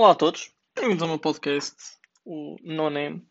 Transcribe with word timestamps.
Olá 0.00 0.12
a 0.12 0.14
todos, 0.14 0.50
bem-vindos 0.74 1.02
ao 1.02 1.10
meu 1.10 1.18
podcast, 1.18 1.76
o 2.24 2.56
No 2.62 2.88
Name. 2.88 3.22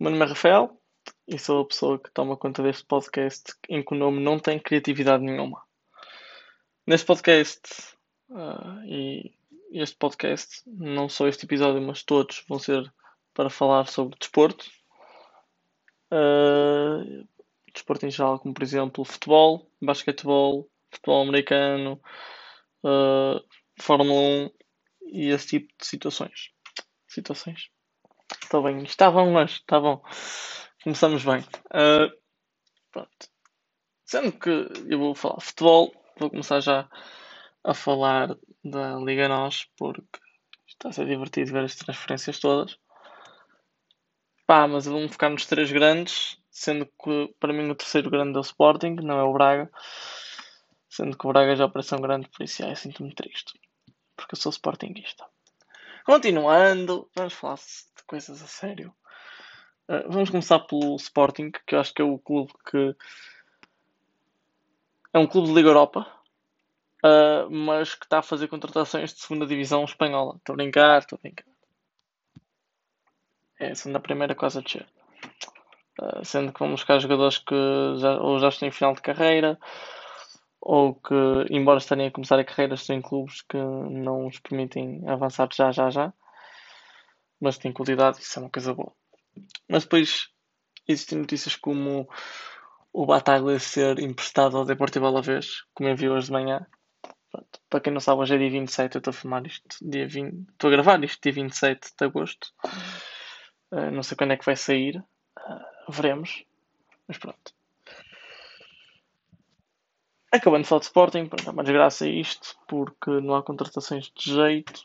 O 0.00 0.02
meu 0.02 0.10
nome 0.10 0.24
é 0.24 0.28
Rafael 0.28 0.80
e 1.28 1.38
sou 1.38 1.60
a 1.60 1.66
pessoa 1.66 1.98
que 1.98 2.10
toma 2.12 2.34
conta 2.34 2.62
deste 2.62 2.86
podcast 2.86 3.52
em 3.68 3.84
que 3.84 3.92
o 3.92 3.98
nome 3.98 4.22
não 4.22 4.38
tem 4.38 4.58
criatividade 4.58 5.22
nenhuma. 5.22 5.62
Neste 6.86 7.06
podcast 7.06 7.60
uh, 8.30 8.86
e 8.86 9.34
este 9.70 9.94
podcast, 9.96 10.62
não 10.66 11.10
só 11.10 11.28
este 11.28 11.44
episódio, 11.44 11.82
mas 11.82 12.02
todos 12.02 12.42
vão 12.48 12.58
ser 12.58 12.90
para 13.34 13.50
falar 13.50 13.86
sobre 13.86 14.16
desporto. 14.18 14.64
Uh, 16.10 17.28
desporto 17.70 18.06
em 18.06 18.10
geral, 18.10 18.38
como 18.38 18.54
por 18.54 18.62
exemplo 18.62 19.04
futebol, 19.04 19.70
basquetebol, 19.78 20.66
futebol 20.90 21.20
americano, 21.20 22.00
uh, 22.82 23.44
Fórmula 23.78 24.48
1 24.48 24.63
e 25.06 25.30
esse 25.30 25.46
tipo 25.48 25.68
de 25.78 25.86
situações. 25.86 26.50
Situações. 27.08 27.70
Está 28.42 28.60
bem, 28.60 28.82
está 28.82 29.10
bom, 29.10 29.30
mas 29.32 29.62
bom. 29.70 30.02
Começamos 30.82 31.24
bem. 31.24 31.40
Uh, 31.70 32.10
pronto. 32.90 33.28
Sendo 34.04 34.32
que 34.32 34.50
eu 34.88 34.98
vou 34.98 35.14
falar 35.14 35.40
futebol, 35.40 35.92
vou 36.18 36.30
começar 36.30 36.60
já 36.60 36.88
a 37.64 37.74
falar 37.74 38.36
da 38.62 38.96
Liga 38.96 39.28
Nós, 39.28 39.66
porque 39.76 40.20
está 40.66 40.90
a 40.90 40.92
ser 40.92 41.06
divertido 41.06 41.52
ver 41.52 41.64
as 41.64 41.74
transferências 41.74 42.38
todas. 42.38 42.78
Pá, 44.46 44.68
mas 44.68 44.84
vamos 44.84 45.12
focar 45.12 45.30
nos 45.30 45.46
três 45.46 45.72
grandes, 45.72 46.38
sendo 46.50 46.86
que 46.86 47.34
para 47.40 47.52
mim 47.52 47.70
o 47.70 47.74
terceiro 47.74 48.10
grande 48.10 48.36
é 48.36 48.38
o 48.38 48.42
Sporting, 48.42 48.96
não 49.02 49.18
é 49.18 49.22
o 49.22 49.32
Braga. 49.32 49.70
Sendo 50.88 51.16
que 51.16 51.26
o 51.26 51.32
Braga 51.32 51.56
já 51.56 51.68
parece 51.68 51.94
um 51.94 52.00
grande, 52.00 52.28
por 52.28 52.44
isso 52.44 52.62
sinto-me 52.76 53.14
triste. 53.14 53.58
Porque 54.16 54.34
eu 54.34 54.38
sou 54.38 54.50
Sportingista. 54.50 55.24
Continuando, 56.04 57.08
vamos 57.14 57.32
falar 57.32 57.56
de 57.56 58.04
coisas 58.06 58.42
a 58.42 58.46
sério. 58.46 58.94
Uh, 59.88 60.08
vamos 60.08 60.30
começar 60.30 60.60
pelo 60.60 60.96
Sporting, 60.96 61.50
que 61.66 61.74
eu 61.74 61.80
acho 61.80 61.94
que 61.94 62.02
é 62.02 62.04
o 62.04 62.18
clube 62.18 62.52
que. 62.70 62.94
É 65.12 65.18
um 65.18 65.26
clube 65.26 65.48
de 65.48 65.54
Liga 65.54 65.68
Europa, 65.68 66.06
uh, 67.04 67.50
mas 67.50 67.94
que 67.94 68.04
está 68.04 68.18
a 68.18 68.22
fazer 68.22 68.48
contratações 68.48 69.14
de 69.14 69.20
segunda 69.20 69.46
divisão 69.46 69.84
espanhola. 69.84 70.36
Estou 70.36 70.54
a 70.54 70.56
brincar, 70.56 70.98
estou 70.98 71.16
a 71.16 71.22
brincar. 71.22 71.46
É, 73.58 73.74
sendo 73.74 73.96
a 73.96 74.00
primeira 74.00 74.34
quase 74.34 74.58
a 74.58 74.60
descer. 74.60 74.86
Uh, 76.00 76.24
sendo 76.24 76.52
que 76.52 76.58
vamos 76.58 76.80
buscar 76.80 76.98
jogadores 76.98 77.38
que 77.38 77.54
já, 77.98 78.18
ou 78.20 78.38
já 78.40 78.48
estão 78.48 78.66
em 78.66 78.72
final 78.72 78.94
de 78.94 79.00
carreira, 79.00 79.58
ou 80.66 80.94
que, 80.94 81.14
embora 81.50 81.78
estejam 81.78 82.06
a 82.06 82.10
começar 82.10 82.38
a 82.38 82.44
carreira, 82.44 82.74
estão 82.74 82.96
em 82.96 83.02
clubes 83.02 83.42
que 83.42 83.58
não 83.58 84.26
os 84.26 84.38
permitem 84.38 85.06
avançar 85.06 85.46
já, 85.52 85.70
já, 85.70 85.90
já. 85.90 86.12
Mas 87.38 87.58
têm 87.58 87.70
qualidade, 87.70 88.20
isso 88.20 88.38
é 88.38 88.42
uma 88.42 88.50
coisa 88.50 88.72
boa. 88.72 88.92
Mas 89.68 89.84
depois 89.84 90.30
existem 90.88 91.18
notícias 91.18 91.54
como 91.54 92.08
o 92.94 93.04
Bataglia 93.04 93.58
ser 93.58 93.98
emprestado 93.98 94.56
ao 94.56 94.64
Deportivo 94.64 95.04
Alavés, 95.04 95.64
como 95.74 95.90
eu 95.90 95.96
vi 95.96 96.08
hoje 96.08 96.26
de 96.26 96.32
manhã. 96.32 96.66
Pronto, 97.30 97.60
para 97.68 97.80
quem 97.80 97.92
não 97.92 98.00
sabe, 98.00 98.22
hoje 98.22 98.34
é 98.34 98.38
dia 98.38 98.50
27, 98.50 98.94
eu 98.94 99.00
estou 99.00 99.10
a 99.10 99.14
filmar 99.14 99.44
isto 99.46 99.76
dia 99.82 100.08
20, 100.08 100.48
estou 100.50 100.68
a 100.68 100.70
gravar 100.70 101.04
isto 101.04 101.20
dia 101.22 101.32
27 101.32 101.90
de 101.98 102.06
agosto. 102.06 102.48
Uh, 103.70 103.90
não 103.90 104.02
sei 104.02 104.16
quando 104.16 104.32
é 104.32 104.36
que 104.38 104.46
vai 104.46 104.56
sair, 104.56 104.96
uh, 104.96 105.92
veremos. 105.92 106.42
Mas 107.06 107.18
pronto. 107.18 107.53
Acabando 110.34 110.62
de 110.62 110.68
falar 110.68 110.80
de 110.80 110.86
Sporting, 110.86 111.26
pronto, 111.26 111.48
é 111.48 111.52
uma 111.52 111.62
desgraça 111.62 112.08
isto, 112.08 112.56
porque 112.66 113.08
não 113.20 113.36
há 113.36 113.42
contratações 113.44 114.10
de 114.16 114.34
jeito 114.34 114.84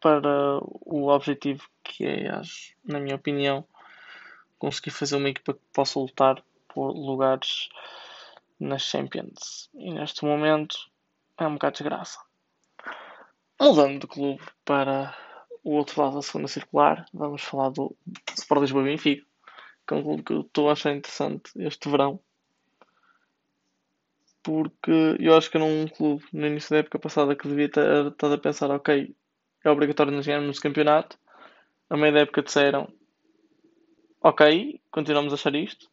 para 0.00 0.58
o 0.62 1.08
objetivo 1.08 1.68
que 1.84 2.06
é, 2.06 2.30
acho, 2.30 2.74
na 2.82 2.98
minha 2.98 3.16
opinião, 3.16 3.62
conseguir 4.58 4.92
fazer 4.92 5.16
uma 5.16 5.28
equipa 5.28 5.52
que 5.52 5.60
possa 5.70 5.98
lutar 5.98 6.42
por 6.66 6.92
lugares 6.92 7.68
nas 8.58 8.80
Champions. 8.84 9.68
E 9.74 9.92
neste 9.92 10.24
momento 10.24 10.78
é 11.36 11.46
um 11.46 11.52
bocado 11.52 11.76
de 11.76 11.82
desgraça. 11.82 12.18
Mudando 13.60 14.00
de 14.00 14.06
clube 14.06 14.42
para 14.64 15.14
o 15.62 15.72
outro 15.72 16.00
lado 16.00 16.14
da 16.14 16.22
segunda 16.22 16.48
circular, 16.48 17.04
vamos 17.12 17.42
falar 17.42 17.68
do 17.68 17.94
Sport 18.34 18.62
Lisboa 18.62 18.84
Benfica, 18.84 19.26
que 19.86 19.92
é 19.92 19.98
um 19.98 20.02
clube 20.02 20.22
que 20.22 20.32
eu 20.32 20.40
estou 20.40 20.70
a 20.70 20.72
achar 20.72 20.94
interessante 20.94 21.50
este 21.56 21.90
verão. 21.90 22.18
Porque 24.46 25.16
eu 25.18 25.36
acho 25.36 25.50
que 25.50 25.56
era 25.56 25.66
um 25.66 25.88
clube 25.88 26.24
no 26.32 26.46
início 26.46 26.70
da 26.70 26.76
época 26.76 27.00
passada 27.00 27.34
que 27.34 27.48
devia 27.48 27.68
ter 27.68 28.06
estado 28.06 28.34
a 28.34 28.38
pensar, 28.38 28.70
ok, 28.70 29.12
é 29.64 29.68
obrigatório 29.68 30.12
nos 30.12 30.24
ganharmos 30.24 30.58
o 30.58 30.62
campeonato. 30.62 31.18
A 31.90 31.96
meio 31.96 32.14
da 32.14 32.20
época 32.20 32.42
disseram, 32.42 32.88
ok, 34.22 34.80
continuamos 34.92 35.32
a 35.32 35.34
achar 35.34 35.52
isto. 35.56 35.90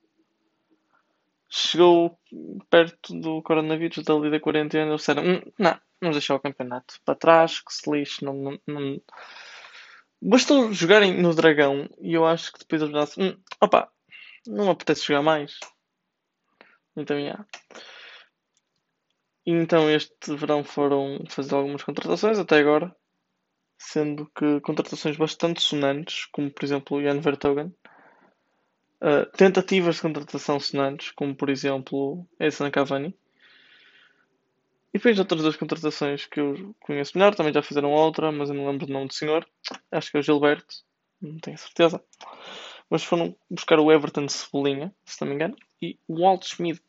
Chegou 1.49 2.15
perto 2.69 3.19
do 3.19 3.41
coronavírus, 3.41 4.03
da 4.03 4.13
da 4.19 4.39
quarentena, 4.39 4.91
eles 4.91 5.01
disseram, 5.01 5.23
hum, 5.23 5.41
não, 5.57 5.75
vamos 5.99 6.15
deixar 6.15 6.35
o 6.35 6.39
campeonato 6.39 7.01
para 7.03 7.15
trás, 7.15 7.59
que 7.59 7.73
se 7.73 7.89
lixe, 7.89 8.23
não, 8.23 8.35
não, 8.35 8.59
não... 8.67 9.01
Bastou 10.21 10.71
jogarem 10.71 11.19
no 11.19 11.33
Dragão 11.33 11.89
e 11.99 12.13
eu 12.13 12.23
acho 12.23 12.53
que 12.53 12.59
depois 12.59 12.83
eles 12.83 12.93
pensaram, 12.93 13.29
hum, 13.29 13.43
opa, 13.59 13.91
não 14.45 14.69
apetece 14.69 15.07
jogar 15.07 15.23
mais. 15.23 15.57
Então, 16.95 17.17
yeah. 17.17 17.43
Então 19.45 19.89
este 19.89 20.35
verão 20.35 20.63
foram 20.63 21.23
fazer 21.27 21.55
algumas 21.55 21.83
contratações 21.83 22.39
até 22.39 22.59
agora 22.59 22.95
sendo 23.83 24.25
que 24.35 24.61
contratações 24.61 25.17
bastante 25.17 25.61
sonantes, 25.61 26.25
como 26.25 26.49
por 26.49 26.63
exemplo 26.63 27.01
Jan 27.01 27.19
Vertogen, 27.19 27.73
uh, 29.01 29.25
tentativas 29.35 29.95
de 29.95 30.01
contratação 30.01 30.59
sonantes, 30.59 31.11
como 31.11 31.35
por 31.35 31.49
exemplo 31.49 32.25
Edson 32.39 32.71
Cavani, 32.71 33.15
e 34.93 34.97
depois 34.97 35.19
outras 35.19 35.41
duas 35.41 35.55
contratações 35.55 36.25
que 36.27 36.39
eu 36.39 36.75
conheço 36.79 37.17
melhor, 37.17 37.35
também 37.35 37.51
já 37.51 37.61
fizeram 37.61 37.91
outra, 37.91 38.31
mas 38.31 38.49
eu 38.49 38.55
não 38.55 38.67
lembro 38.67 38.85
do 38.85 38.93
nome 38.93 39.07
do 39.07 39.13
senhor, 39.13 39.45
acho 39.91 40.11
que 40.11 40.17
é 40.17 40.19
o 40.19 40.23
Gilberto, 40.23 40.75
não 41.21 41.39
tenho 41.39 41.57
certeza, 41.57 42.01
mas 42.89 43.03
foram 43.03 43.35
buscar 43.49 43.79
o 43.79 43.91
Everton 43.91 44.29
Cebolinha, 44.29 44.93
se 45.03 45.19
não 45.21 45.27
me 45.27 45.35
engano, 45.35 45.57
e 45.81 45.97
o 46.07 46.21
Walt 46.21 46.45
Schmidt. 46.45 46.81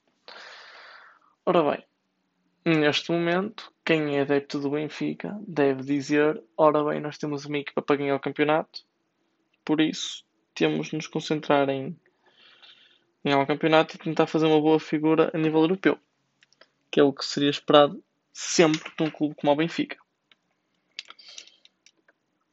Ora 1.47 1.63
bem, 1.63 1.85
Neste 2.67 3.13
momento, 3.13 3.71
quem 3.85 4.17
é 4.17 4.23
adepto 4.23 4.59
do 4.59 4.71
Benfica 4.71 5.39
deve 5.47 5.83
dizer: 5.83 6.43
ora 6.57 6.83
bem, 6.83 6.99
nós 6.99 7.19
temos 7.19 7.45
uma 7.45 7.59
equipa 7.59 7.83
para 7.83 7.97
ganhar 7.97 8.17
o 8.17 8.21
campeonato, 8.21 8.87
por 9.63 9.83
isso 9.83 10.25
temos 10.55 10.87
de 10.89 10.97
nos 10.97 11.07
concentrar 11.07 11.69
em 11.69 11.95
ganhar 13.23 13.39
o 13.39 13.47
campeonato 13.47 13.97
e 13.97 13.99
tentar 13.99 14.27
fazer 14.27 14.47
uma 14.47 14.63
boa 14.63 14.81
figura 14.81 15.31
a 15.35 15.39
nível 15.39 15.61
europeu, 15.61 15.99
que 16.91 16.99
é 16.99 17.03
o 17.03 17.13
que 17.13 17.27
seria 17.27 17.51
esperado 17.51 18.03
sempre 18.33 18.91
de 18.97 19.03
um 19.03 19.11
clube 19.11 19.35
como 19.35 19.53
o 19.53 19.57
Benfica. 19.57 19.99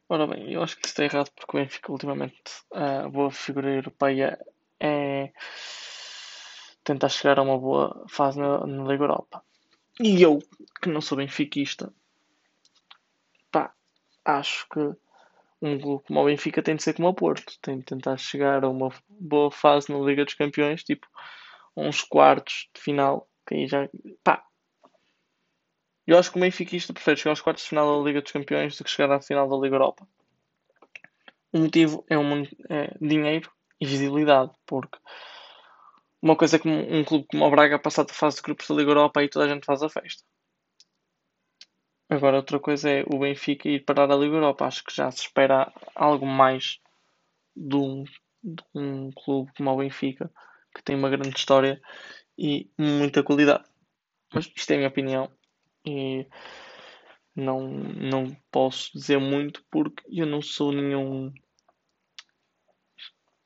Ora 0.09 0.27
bem, 0.27 0.51
eu 0.51 0.61
acho 0.61 0.75
que 0.77 0.87
está 0.87 1.05
errado 1.05 1.31
porque 1.33 1.55
o 1.55 1.59
Benfica 1.61 1.89
ultimamente 1.89 2.51
a 2.73 3.07
boa 3.07 3.31
figura 3.31 3.73
europeia 3.73 4.37
é 4.77 5.31
tentar 6.83 7.07
chegar 7.07 7.39
a 7.39 7.43
uma 7.43 7.57
boa 7.57 8.05
fase 8.09 8.37
na, 8.37 8.67
na 8.67 8.83
Liga 8.83 9.05
Europa. 9.05 9.41
E 10.03 10.21
eu, 10.21 10.39
que 10.81 10.89
não 10.89 10.99
sou 10.99 11.17
benfiquista, 11.17 11.93
pá, 13.51 13.73
acho 14.25 14.67
que 14.69 14.79
um 15.61 15.79
clube 15.79 16.03
como 16.05 16.21
o 16.21 16.25
Benfica 16.25 16.63
tem 16.63 16.75
de 16.75 16.81
ser 16.81 16.95
como 16.95 17.07
o 17.07 17.13
Porto. 17.13 17.53
Tem 17.61 17.77
de 17.77 17.85
tentar 17.85 18.17
chegar 18.17 18.63
a 18.63 18.69
uma 18.69 18.89
boa 19.07 19.51
fase 19.51 19.91
na 19.91 19.99
Liga 19.99 20.25
dos 20.25 20.33
Campeões, 20.33 20.83
tipo 20.83 21.07
uns 21.77 22.01
quartos 22.01 22.69
de 22.73 22.81
final, 22.81 23.29
que 23.47 23.55
aí 23.55 23.67
já. 23.67 23.87
pá. 24.23 24.43
Eu 26.05 26.17
acho 26.17 26.31
que 26.31 26.37
o 26.37 26.41
benfiquista 26.41 26.93
prefere 26.93 27.17
chegar 27.17 27.31
aos 27.31 27.41
quartos 27.41 27.63
de 27.63 27.69
final 27.69 27.99
da 27.99 28.05
Liga 28.05 28.21
dos 28.21 28.31
Campeões 28.31 28.75
do 28.75 28.83
que 28.83 28.89
chegar 28.89 29.15
à 29.15 29.21
final 29.21 29.47
da 29.47 29.55
Liga 29.55 29.75
Europa. 29.75 30.07
O 31.53 31.59
motivo 31.59 32.03
é, 32.09 32.17
um, 32.17 32.41
é 32.69 32.97
dinheiro 32.99 33.51
e 33.79 33.85
visibilidade, 33.85 34.51
porque 34.65 34.97
uma 36.21 36.35
coisa 36.35 36.59
como 36.59 36.75
um 36.75 37.03
clube 37.03 37.25
como 37.27 37.45
o 37.45 37.49
Braga 37.49 37.79
passar 37.79 38.03
da 38.03 38.13
fase 38.13 38.37
de 38.37 38.43
grupos 38.43 38.67
da 38.67 38.75
Liga 38.75 38.91
Europa 38.91 39.23
e 39.23 39.29
toda 39.29 39.45
a 39.45 39.49
gente 39.49 39.65
faz 39.65 39.81
a 39.81 39.89
festa. 39.89 40.23
Agora 42.09 42.37
outra 42.37 42.59
coisa 42.59 42.89
é 42.89 43.03
o 43.07 43.19
Benfica 43.19 43.69
ir 43.69 43.85
parar 43.85 44.11
a 44.11 44.15
Liga 44.15 44.35
Europa. 44.35 44.65
Acho 44.65 44.83
que 44.83 44.93
já 44.93 45.09
se 45.09 45.21
espera 45.21 45.71
algo 45.95 46.25
mais 46.25 46.79
de 47.55 47.75
um, 47.75 48.03
de 48.43 48.63
um 48.75 49.11
clube 49.11 49.51
como 49.57 49.71
o 49.71 49.77
Benfica, 49.77 50.31
que 50.75 50.83
tem 50.83 50.95
uma 50.95 51.09
grande 51.09 51.35
história 51.35 51.81
e 52.37 52.69
muita 52.77 53.23
qualidade. 53.23 53.63
Mas 54.33 54.51
isto 54.55 54.71
é 54.71 54.75
a 54.75 54.77
minha 54.77 54.89
opinião 54.89 55.31
e 55.85 56.27
não, 57.35 57.67
não 57.67 58.35
posso 58.51 58.91
dizer 58.93 59.17
muito 59.17 59.63
porque 59.71 60.03
eu 60.09 60.25
não 60.25 60.41
sou 60.41 60.71
nenhum 60.71 61.33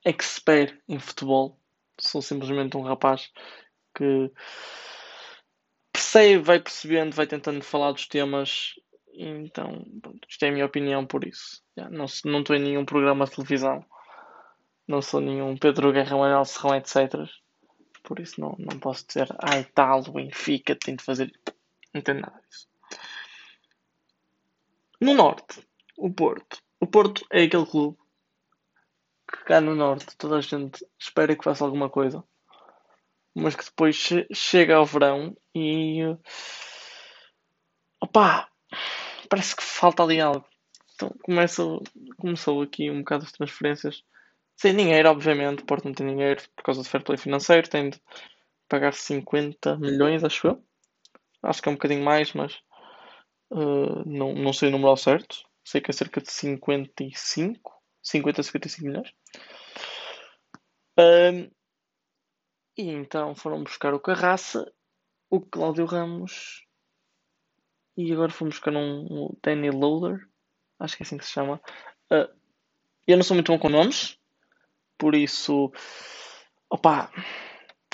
expert 0.04 0.76
em 0.88 0.98
futebol 0.98 1.60
sou 1.98 2.22
simplesmente 2.22 2.76
um 2.76 2.82
rapaz 2.82 3.30
que 3.94 4.30
percebe, 5.92 6.42
vai 6.42 6.60
percebendo, 6.60 7.14
vai 7.14 7.26
tentando 7.26 7.62
falar 7.62 7.92
dos 7.92 8.06
temas 8.06 8.74
Então, 9.14 9.84
isto 10.28 10.44
é 10.44 10.48
a 10.48 10.52
minha 10.52 10.66
opinião 10.66 11.06
por 11.06 11.24
isso. 11.24 11.62
Não, 11.90 12.04
estou 12.04 12.54
em 12.54 12.60
nenhum 12.60 12.84
programa 12.84 13.24
de 13.24 13.32
televisão. 13.32 13.84
Não 14.86 15.02
sou 15.02 15.20
nenhum 15.20 15.56
Pedro 15.56 15.92
Guerra, 15.92 16.16
Manuel 16.16 16.44
Serrão, 16.44 16.76
etc. 16.76 17.28
Por 18.02 18.20
isso 18.20 18.40
não, 18.40 18.54
não 18.58 18.78
posso 18.78 19.06
dizer, 19.06 19.28
ai 19.38 19.64
tal, 19.64 20.02
Benfica 20.02 20.76
tem 20.76 20.96
de 20.96 21.02
fazer. 21.02 21.32
Não 21.92 22.02
tem 22.02 22.14
nada 22.14 22.40
disso. 22.48 22.68
No 25.00 25.14
Norte, 25.14 25.66
o 25.96 26.12
Porto. 26.12 26.58
O 26.78 26.86
Porto 26.86 27.26
é 27.30 27.42
aquele 27.42 27.66
clube 27.66 27.98
que 29.30 29.44
cá 29.44 29.60
no 29.60 29.74
Norte 29.74 30.16
toda 30.16 30.36
a 30.36 30.40
gente 30.40 30.86
espera 30.98 31.36
que 31.36 31.44
faça 31.44 31.64
alguma 31.64 31.90
coisa. 31.90 32.24
Mas 33.34 33.54
que 33.54 33.64
depois 33.64 33.96
che 33.96 34.26
chega 34.32 34.76
ao 34.76 34.86
verão 34.86 35.36
e. 35.54 36.00
Opá! 38.00 38.48
Parece 39.28 39.56
que 39.56 39.62
falta 39.62 40.02
ali 40.02 40.20
algo. 40.20 40.46
Então 40.94 41.10
começa, 41.22 41.62
começou 42.18 42.62
aqui 42.62 42.90
um 42.90 43.00
bocado 43.00 43.24
as 43.24 43.32
transferências 43.32 44.02
sem 44.56 44.74
dinheiro, 44.74 45.10
obviamente. 45.10 45.62
O 45.62 45.66
Porto 45.66 45.84
não 45.84 45.92
tem 45.94 46.06
dinheiro 46.06 46.42
por 46.56 46.62
causa 46.64 46.82
do 46.82 46.88
fair 46.88 47.04
play 47.04 47.18
financeiro. 47.18 47.68
Tem 47.68 47.90
de 47.90 48.00
pagar 48.68 48.94
50 48.94 49.76
milhões, 49.76 50.24
acho 50.24 50.48
eu. 50.48 50.64
Acho 51.42 51.62
que 51.62 51.68
é 51.68 51.72
um 51.72 51.74
bocadinho 51.74 52.02
mais, 52.02 52.32
mas 52.32 52.54
uh, 53.50 54.02
não, 54.06 54.34
não 54.34 54.52
sei 54.52 54.68
o 54.68 54.72
número 54.72 54.90
ao 54.90 54.96
certo. 54.96 55.44
Sei 55.64 55.80
que 55.80 55.90
é 55.90 55.94
cerca 55.94 56.20
de 56.20 56.30
55, 56.30 57.75
50 58.06 58.40
a 58.40 58.44
55 58.44 58.86
milhões. 58.86 59.12
Uh, 60.98 61.50
e 62.76 62.88
então 62.90 63.34
foram 63.34 63.62
buscar 63.62 63.92
o 63.92 64.00
Carraça, 64.00 64.72
o 65.28 65.40
Cláudio 65.40 65.84
Ramos 65.84 66.64
e 67.96 68.12
agora 68.12 68.30
fomos 68.30 68.54
buscar 68.54 68.74
um, 68.74 69.06
um 69.10 69.36
Danny 69.42 69.70
Loader. 69.70 70.28
Acho 70.78 70.96
que 70.96 71.02
é 71.02 71.06
assim 71.06 71.18
que 71.18 71.24
se 71.24 71.32
chama. 71.32 71.60
Uh, 72.10 72.32
eu 73.06 73.16
não 73.16 73.24
sou 73.24 73.34
muito 73.34 73.50
bom 73.50 73.58
com 73.58 73.68
nomes, 73.68 74.18
por 74.98 75.14
isso, 75.14 75.72
opa, 76.70 77.10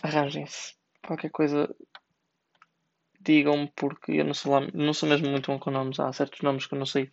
arranjem-se. 0.03 0.75
Qualquer 1.07 1.31
coisa, 1.31 1.75
digam-me, 3.21 3.71
porque 3.77 4.13
eu 4.13 4.25
não 4.25 4.35
sou, 4.35 4.53
lá, 4.53 4.61
não 4.75 4.93
sou 4.93 5.09
mesmo 5.09 5.31
muito 5.31 5.51
bom 5.51 5.59
com 5.59 5.71
nomes. 5.71 6.01
Há 6.01 6.13
certos 6.13 6.41
nomes 6.41 6.67
que 6.67 6.75
eu 6.75 6.79
não 6.79 6.87
sei 6.87 7.11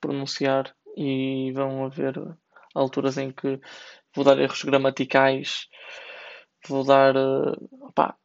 pronunciar 0.00 0.74
e 0.96 1.52
vão 1.52 1.84
haver 1.84 2.14
alturas 2.74 3.18
em 3.18 3.32
que 3.32 3.60
vou 4.14 4.24
dar 4.24 4.38
erros 4.38 4.62
gramaticais, 4.62 5.68
vou 6.68 6.84
dar, 6.84 7.14
opa, 7.80 8.16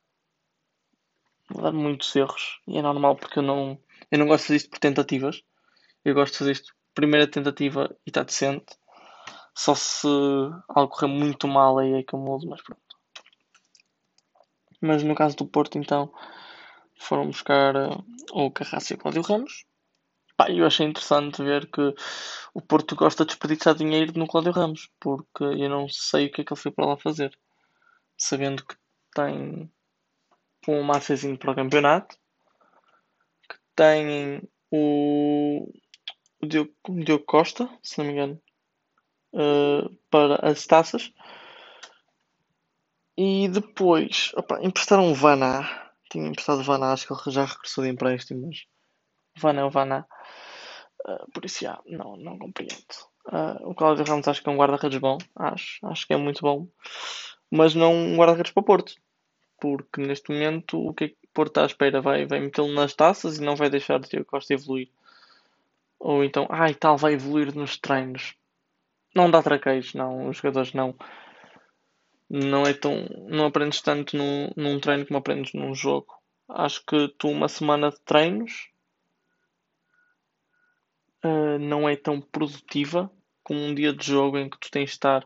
vou 1.49 1.61
dar 1.61 1.71
muitos 1.71 2.15
erros 2.15 2.59
e 2.67 2.77
é 2.77 2.81
normal 2.81 3.15
porque 3.15 3.39
eu 3.39 3.43
não, 3.43 3.79
eu 4.11 4.19
não 4.19 4.27
gosto 4.27 4.43
de 4.43 4.47
fazer 4.47 4.57
isto 4.57 4.69
por 4.69 4.79
tentativas. 4.79 5.43
Eu 6.03 6.13
gosto 6.13 6.33
de 6.33 6.39
fazer 6.39 6.51
isto 6.51 6.75
primeira 6.93 7.27
tentativa 7.27 7.95
e 8.05 8.09
está 8.09 8.23
decente. 8.23 8.77
Só 9.53 9.75
se 9.75 10.07
algo 10.69 10.93
correr 10.93 11.07
muito 11.07 11.47
mal 11.47 11.77
aí 11.79 11.93
é 11.93 12.03
que 12.03 12.13
eu 12.13 12.19
mudo, 12.19 12.47
mas 12.47 12.61
pronto. 12.61 12.81
Mas 14.81 15.03
no 15.03 15.15
caso 15.15 15.35
do 15.35 15.47
Porto, 15.47 15.77
então, 15.77 16.11
foram 16.99 17.27
buscar 17.27 17.75
uh, 17.75 18.05
o 18.33 18.51
Carrasco 18.51 18.93
e 18.93 18.95
o 18.95 18.97
Cláudio 18.97 19.21
Ramos. 19.21 19.65
Pá, 20.37 20.49
eu 20.51 20.65
achei 20.65 20.85
interessante 20.85 21.41
ver 21.41 21.69
que 21.71 21.93
o 22.53 22.61
Porto 22.61 22.95
gosta 22.95 23.23
de 23.23 23.29
desperdiçar 23.29 23.73
dinheiro 23.73 24.17
no 24.17 24.27
Cláudio 24.27 24.51
Ramos, 24.51 24.89
porque 24.99 25.43
eu 25.43 25.69
não 25.69 25.87
sei 25.87 26.27
o 26.27 26.31
que 26.31 26.41
é 26.41 26.43
que 26.43 26.53
ele 26.53 26.59
foi 26.59 26.71
para 26.71 26.85
lá 26.87 26.97
fazer. 26.97 27.37
Sabendo 28.17 28.65
que 28.65 28.75
tem 29.13 29.71
um 30.67 30.83
mafiazinho 30.83 31.37
para 31.37 31.51
o 31.51 31.55
campeonato, 31.55 32.17
que 33.49 33.55
tem 33.75 34.41
o, 34.71 35.71
o 36.41 36.47
Diogo, 36.47 36.71
Diogo 36.89 37.23
Costa, 37.25 37.69
se 37.81 37.97
não 37.97 38.05
me 38.05 38.11
engano, 38.11 38.41
uh, 39.33 39.95
para 40.09 40.35
as 40.49 40.65
taças. 40.65 41.13
E 43.17 43.47
depois, 43.47 44.31
opa, 44.35 44.59
emprestaram 44.61 45.09
o 45.09 45.15
Vaná. 45.15 45.91
Tinha 46.11 46.27
emprestado 46.27 46.59
o 46.59 46.63
Vaná, 46.63 46.91
acho 46.91 47.07
que 47.07 47.13
ele 47.13 47.35
já 47.35 47.45
regressou 47.45 47.83
de 47.83 47.89
empréstimo, 47.89 48.47
mas 48.47 48.65
Vaná 49.37 49.65
o 49.65 49.69
Vaná. 49.69 50.05
Uh, 51.07 51.31
por 51.31 51.45
isso, 51.45 51.63
já, 51.63 51.79
não, 51.85 52.15
não 52.15 52.37
compreendo. 52.37 52.73
Uh, 53.27 53.69
o 53.69 53.75
Cláudio 53.75 54.05
Ramos 54.05 54.27
acho 54.27 54.41
que 54.41 54.49
é 54.49 54.51
um 54.51 54.57
guarda-redes 54.57 54.99
bom, 54.99 55.17
acho, 55.35 55.85
acho 55.87 56.05
que 56.07 56.13
é 56.13 56.17
muito 56.17 56.41
bom, 56.41 56.67
mas 57.49 57.73
não 57.73 57.93
um 57.93 58.15
guarda-redes 58.15 58.51
para 58.51 58.63
Porto, 58.63 58.93
porque 59.59 59.99
neste 59.99 60.31
momento 60.31 60.79
o 60.79 60.93
que 60.93 61.03
é 61.05 61.07
que 61.09 61.17
Porto 61.33 61.49
está 61.49 61.63
à 61.63 61.65
espera? 61.65 62.01
Vai, 62.01 62.25
vai 62.25 62.39
metê-lo 62.39 62.71
nas 62.73 62.93
taças 62.93 63.37
e 63.37 63.41
não 63.41 63.55
vai 63.55 63.69
deixar 63.69 63.99
de 63.99 64.07
ter 64.07 64.23
Costa 64.25 64.53
evoluir, 64.53 64.89
ou 65.99 66.23
então, 66.23 66.45
ai 66.49 66.71
ah, 66.71 66.77
tal, 66.79 66.97
vai 66.97 67.13
evoluir 67.13 67.55
nos 67.55 67.77
treinos. 67.77 68.35
Não 69.15 69.31
dá 69.31 69.41
traqueios, 69.41 69.93
não. 69.93 70.29
Os 70.29 70.37
jogadores 70.37 70.73
não. 70.73 70.93
Não 72.29 72.63
é 72.63 72.73
tão. 72.73 73.07
Não 73.27 73.45
aprendes 73.45 73.81
tanto 73.81 74.17
num, 74.17 74.49
num 74.55 74.79
treino 74.79 75.05
como 75.07 75.17
aprendes 75.17 75.53
num 75.53 75.73
jogo. 75.73 76.13
Acho 76.49 76.85
que 76.85 77.07
tu, 77.17 77.29
uma 77.29 77.47
semana 77.47 77.89
de 77.89 77.99
treinos, 78.01 78.69
uh, 81.25 81.59
não 81.59 81.89
é 81.89 81.95
tão 81.95 82.21
produtiva 82.21 83.11
como 83.43 83.59
um 83.59 83.73
dia 83.73 83.91
de 83.93 84.05
jogo 84.05 84.37
em 84.37 84.49
que 84.49 84.59
tu 84.59 84.71
tens 84.71 84.89
de 84.89 84.91
estar 84.91 85.25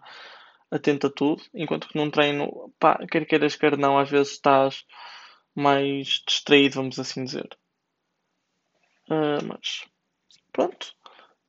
atento 0.72 1.08
a 1.08 1.10
tudo. 1.10 1.44
Enquanto 1.54 1.88
que 1.88 1.98
num 1.98 2.10
treino, 2.10 2.74
pá, 2.80 3.06
quer 3.08 3.26
queiras, 3.26 3.56
quer 3.56 3.78
não, 3.78 3.98
às 3.98 4.10
vezes 4.10 4.34
estás 4.34 4.86
mais 5.56 6.22
distraído, 6.28 6.76
vamos 6.76 7.00
assim 7.00 7.24
dizer. 7.24 7.50
Uh, 9.10 9.44
mas 9.48 9.86
pronto. 10.52 10.96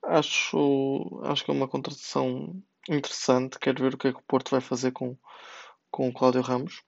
Acho, 0.03 1.21
acho 1.25 1.45
que 1.45 1.51
é 1.51 1.55
uma 1.55 1.69
contratação 1.69 2.63
interessante. 2.89 3.59
Quero 3.59 3.83
ver 3.83 3.95
o 3.95 3.99
que 3.99 4.09
é 4.09 4.13
que 4.13 4.19
o 4.19 4.23
Porto 4.23 4.51
vai 4.51 4.61
fazer 4.61 4.93
com, 4.93 5.17
com 5.91 6.09
o 6.09 6.13
Cláudio 6.13 6.41
Ramos. 6.41 6.83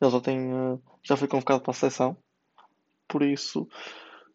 Ele 0.00 0.10
já, 0.10 0.20
tem, 0.20 0.38
eh, 0.38 0.78
já 1.02 1.16
foi 1.16 1.26
convocado 1.26 1.60
para 1.60 1.72
a 1.72 1.74
seleção. 1.74 2.16
Por 3.08 3.22
isso, 3.22 3.68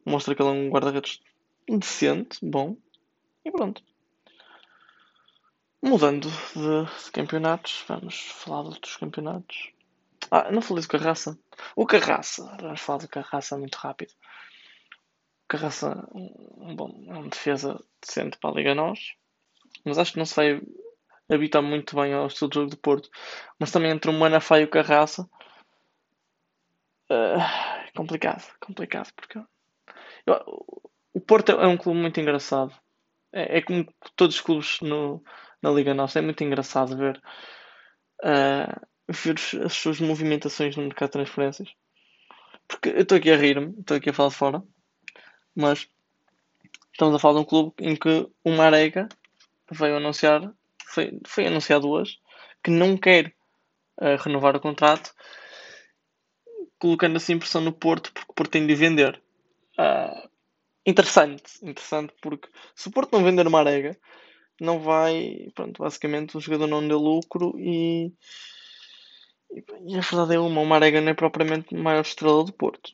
mostra 0.05 0.35
que 0.35 0.41
ele 0.41 0.49
é 0.49 0.51
um 0.51 0.69
guarda-redes 0.69 1.21
decente, 1.67 2.39
bom. 2.41 2.77
E 3.45 3.51
pronto. 3.51 3.83
Mudando 5.81 6.29
de, 6.29 7.11
campeonatos, 7.11 7.83
vamos 7.87 8.19
falar 8.19 8.63
de 8.63 8.69
outros 8.69 8.95
campeonatos. 8.95 9.71
Ah, 10.31 10.49
não 10.51 10.61
falei 10.61 10.81
do 10.81 10.87
Carraça. 10.87 11.37
O 11.75 11.85
Carraça, 11.85 12.43
vamos 12.59 12.81
falar 12.81 12.99
do 12.99 13.09
Carraça 13.09 13.57
muito 13.57 13.75
rápido. 13.75 14.13
Carraça 15.47 16.07
um, 16.13 16.75
bom, 16.75 17.03
é 17.07 17.13
uma 17.13 17.29
defesa 17.29 17.83
decente 18.01 18.37
para 18.37 18.49
a 18.49 18.53
Liga 18.53 18.73
Nós, 18.73 19.13
mas 19.83 19.97
acho 19.97 20.13
que 20.13 20.19
não 20.19 20.25
se 20.25 20.35
vai 20.35 20.61
habitar 21.29 21.61
muito 21.61 21.95
bem 21.95 22.13
ao 22.13 22.27
estilo 22.27 22.49
de 22.49 22.55
jogo 22.55 22.69
do 22.69 22.77
Porto. 22.77 23.09
Mas 23.59 23.71
também 23.71 23.91
entre 23.91 24.09
o 24.09 24.13
Manafá 24.13 24.59
e 24.59 24.63
o 24.63 24.69
Carraça 24.69 25.29
é 27.09 27.91
complicado, 27.95 28.43
complicado 28.59 29.11
porque 29.13 29.37
eu, 30.25 30.81
o 31.13 31.21
Porto 31.21 31.51
é 31.51 31.67
um 31.67 31.77
clube 31.77 31.99
muito 31.99 32.19
engraçado. 32.19 32.73
É, 33.31 33.59
é 33.59 33.61
como 33.61 33.87
todos 34.15 34.35
os 34.35 34.41
clubes 34.41 34.79
no, 34.81 35.23
na 35.61 35.71
Liga 35.71 35.93
Nossa, 35.93 36.19
é 36.19 36.21
muito 36.21 36.43
engraçado 36.43 36.97
ver, 36.97 37.21
uh, 38.23 38.87
ver 39.07 39.35
as 39.63 39.73
suas 39.73 39.99
movimentações 39.99 40.75
no 40.75 40.83
mercado 40.83 41.09
de 41.09 41.13
transferências. 41.13 41.69
Porque 42.67 42.89
eu 42.89 43.01
estou 43.01 43.17
aqui 43.17 43.31
a 43.31 43.37
rir-me, 43.37 43.79
estou 43.79 43.97
aqui 43.97 44.09
a 44.09 44.13
falar 44.13 44.29
de 44.29 44.35
fora. 44.35 44.63
Mas 45.55 45.87
estamos 46.91 47.15
a 47.15 47.19
falar 47.19 47.35
de 47.35 47.39
um 47.41 47.45
clube 47.45 47.73
em 47.79 47.95
que 47.95 48.27
o 48.43 48.51
Marega 48.51 49.07
veio 49.71 49.97
anunciar, 49.97 50.51
foi, 50.85 51.19
foi 51.25 51.47
anunciado 51.47 51.89
hoje, 51.89 52.17
que 52.63 52.71
não 52.71 52.97
quer 52.97 53.33
uh, 54.01 54.15
renovar 54.19 54.55
o 54.55 54.59
contrato, 54.59 55.13
colocando 56.79 57.17
assim 57.17 57.37
pressão 57.37 57.61
no 57.61 57.71
Porto, 57.71 58.11
porque 58.11 58.31
o 58.31 58.33
Porto 58.33 58.51
tem 58.51 58.65
de 58.65 58.75
vender. 58.75 59.21
Uh, 59.77 60.32
interessante, 60.85 61.43
interessante, 61.61 62.13
porque 62.21 62.49
se 62.75 62.87
o 62.87 62.91
Porto 62.91 63.13
não 63.13 63.23
vender 63.23 63.47
Marega, 63.49 63.97
não 64.59 64.79
vai, 64.79 65.49
pronto, 65.55 65.81
basicamente 65.81 66.37
o 66.37 66.41
jogador 66.41 66.67
não 66.67 66.87
deu 66.87 66.99
lucro 66.99 67.53
e, 67.57 68.13
e 69.85 69.97
a 69.97 70.01
verdade 70.01 70.35
é 70.35 70.39
uma, 70.39 70.61
o 70.61 70.65
Marega 70.65 71.01
não 71.01 71.11
é 71.11 71.13
propriamente 71.13 71.75
a 71.75 71.79
maior 71.79 72.01
estrela 72.01 72.43
do 72.43 72.53
Porto. 72.53 72.91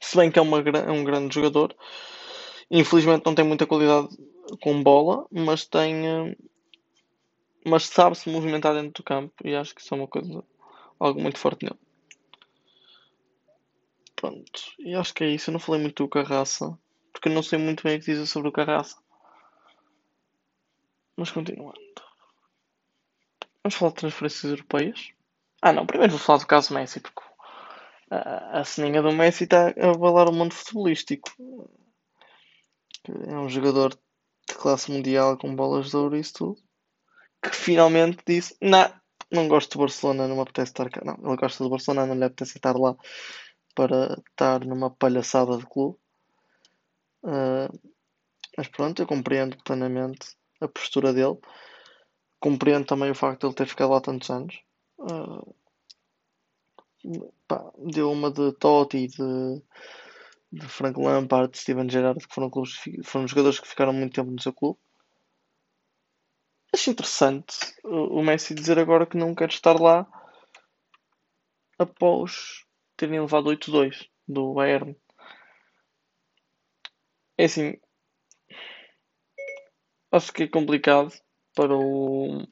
Se 0.00 0.16
bem 0.16 0.30
que 0.30 0.38
é, 0.38 0.42
uma, 0.42 0.58
é 0.60 0.90
um 0.90 1.04
grande 1.04 1.34
jogador, 1.34 1.74
infelizmente 2.70 3.24
não 3.26 3.34
tem 3.34 3.44
muita 3.44 3.66
qualidade 3.66 4.08
com 4.60 4.82
bola, 4.82 5.26
mas 5.30 5.66
tem. 5.66 6.06
Eh, 6.06 6.36
mas 7.66 7.84
sabe 7.84 8.16
se 8.16 8.30
movimentar 8.30 8.74
dentro 8.74 9.02
do 9.02 9.02
campo 9.02 9.34
e 9.44 9.54
acho 9.54 9.74
que 9.74 9.80
isso 9.80 9.92
é 9.92 9.96
uma 9.96 10.06
coisa. 10.06 10.44
algo 10.98 11.20
muito 11.20 11.38
forte 11.38 11.64
nele. 11.64 11.78
Pronto, 14.18 14.60
e 14.80 14.96
acho 14.96 15.14
que 15.14 15.22
é 15.22 15.28
isso. 15.28 15.48
Eu 15.48 15.52
não 15.52 15.60
falei 15.60 15.80
muito 15.80 16.02
do 16.02 16.08
Carraça, 16.08 16.76
porque 17.12 17.28
eu 17.28 17.32
não 17.32 17.42
sei 17.42 17.56
muito 17.56 17.84
bem 17.84 17.96
o 17.96 18.00
que 18.00 18.06
dizer 18.06 18.26
sobre 18.26 18.48
o 18.48 18.52
Carraça. 18.52 18.96
Mas 21.16 21.30
continuando. 21.30 21.78
Vamos 23.62 23.76
falar 23.76 23.92
de 23.92 23.98
transferências 23.98 24.50
europeias. 24.50 25.12
Ah 25.62 25.72
não, 25.72 25.86
primeiro 25.86 26.10
vou 26.12 26.20
falar 26.20 26.40
do 26.40 26.48
caso 26.48 26.74
Messi, 26.74 26.98
porque 26.98 27.22
a, 28.10 28.58
a 28.58 28.64
ceninha 28.64 29.02
do 29.02 29.12
Messi 29.12 29.44
está 29.44 29.68
a 29.68 29.90
abalar 29.90 30.28
o 30.28 30.32
mundo 30.32 30.52
futebolístico. 30.52 31.30
é 33.28 33.36
um 33.36 33.48
jogador 33.48 33.90
de 34.48 34.54
classe 34.56 34.90
mundial 34.90 35.38
com 35.38 35.54
bolas 35.54 35.90
de 35.90 35.96
ouro 35.96 36.16
e 36.16 36.20
isso 36.20 36.34
tudo, 36.34 36.56
que 37.40 37.54
finalmente 37.54 38.18
disse: 38.26 38.56
Não, 38.60 38.92
não 39.30 39.46
gosto 39.46 39.74
do 39.74 39.80
Barcelona, 39.80 40.26
não 40.26 40.34
me 40.34 40.42
apetece 40.42 40.72
estar 40.72 40.90
cá. 40.90 41.02
Não, 41.04 41.14
ele 41.24 41.36
gosta 41.36 41.62
do 41.62 41.70
Barcelona, 41.70 42.06
não 42.06 42.16
lhe 42.16 42.24
apetece 42.24 42.58
estar 42.58 42.76
lá 42.76 42.96
para 43.78 44.20
estar 44.28 44.64
numa 44.64 44.90
palhaçada 44.90 45.56
de 45.56 45.64
clube. 45.64 45.96
Uh, 47.22 47.92
mas 48.56 48.66
pronto, 48.66 49.00
eu 49.00 49.06
compreendo 49.06 49.56
plenamente 49.62 50.36
a 50.60 50.66
postura 50.66 51.12
dele. 51.12 51.38
Compreendo 52.40 52.86
também 52.86 53.08
o 53.08 53.14
facto 53.14 53.42
de 53.42 53.46
ele 53.46 53.54
ter 53.54 53.68
ficado 53.68 53.92
lá 53.92 54.00
tantos 54.00 54.28
anos. 54.30 54.60
Uh, 54.98 55.54
pá, 57.46 57.70
deu 57.78 58.10
uma 58.10 58.32
de 58.32 58.50
Totti, 58.54 59.06
de, 59.06 59.62
de 60.50 60.66
Frank 60.66 60.98
Lampard, 60.98 61.52
de 61.52 61.58
Steven 61.58 61.88
Gerrard, 61.88 62.26
que 62.26 62.34
foram, 62.34 62.50
clubes, 62.50 62.80
foram 63.04 63.28
jogadores 63.28 63.60
que 63.60 63.68
ficaram 63.68 63.92
muito 63.92 64.14
tempo 64.14 64.32
no 64.32 64.42
seu 64.42 64.52
clube. 64.52 64.80
Acho 66.74 66.90
interessante 66.90 67.56
o 67.84 68.20
Messi 68.22 68.54
dizer 68.54 68.76
agora 68.76 69.06
que 69.06 69.16
não 69.16 69.36
quer 69.36 69.48
estar 69.48 69.80
lá 69.80 70.04
após 71.78 72.67
terem 72.98 73.20
levado 73.20 73.48
8-2 73.48 74.08
do 74.26 74.52
Bayern. 74.52 74.94
É 77.38 77.44
assim, 77.44 77.78
acho 80.10 80.32
que 80.32 80.42
é 80.42 80.48
complicado 80.48 81.12
para 81.54 81.74
o 81.74 82.46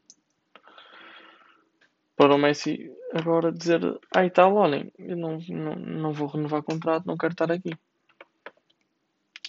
para 2.16 2.34
o 2.34 2.38
Messi 2.38 2.90
agora 3.12 3.52
dizer 3.52 3.80
ai 4.14 4.30
tal, 4.30 4.54
olhem, 4.54 4.90
eu 4.98 5.16
não, 5.16 5.38
não, 5.48 5.74
não 5.74 6.12
vou 6.12 6.28
renovar 6.28 6.60
o 6.60 6.64
contrato, 6.64 7.06
não 7.06 7.18
quero 7.18 7.32
estar 7.32 7.50
aqui. 7.50 7.76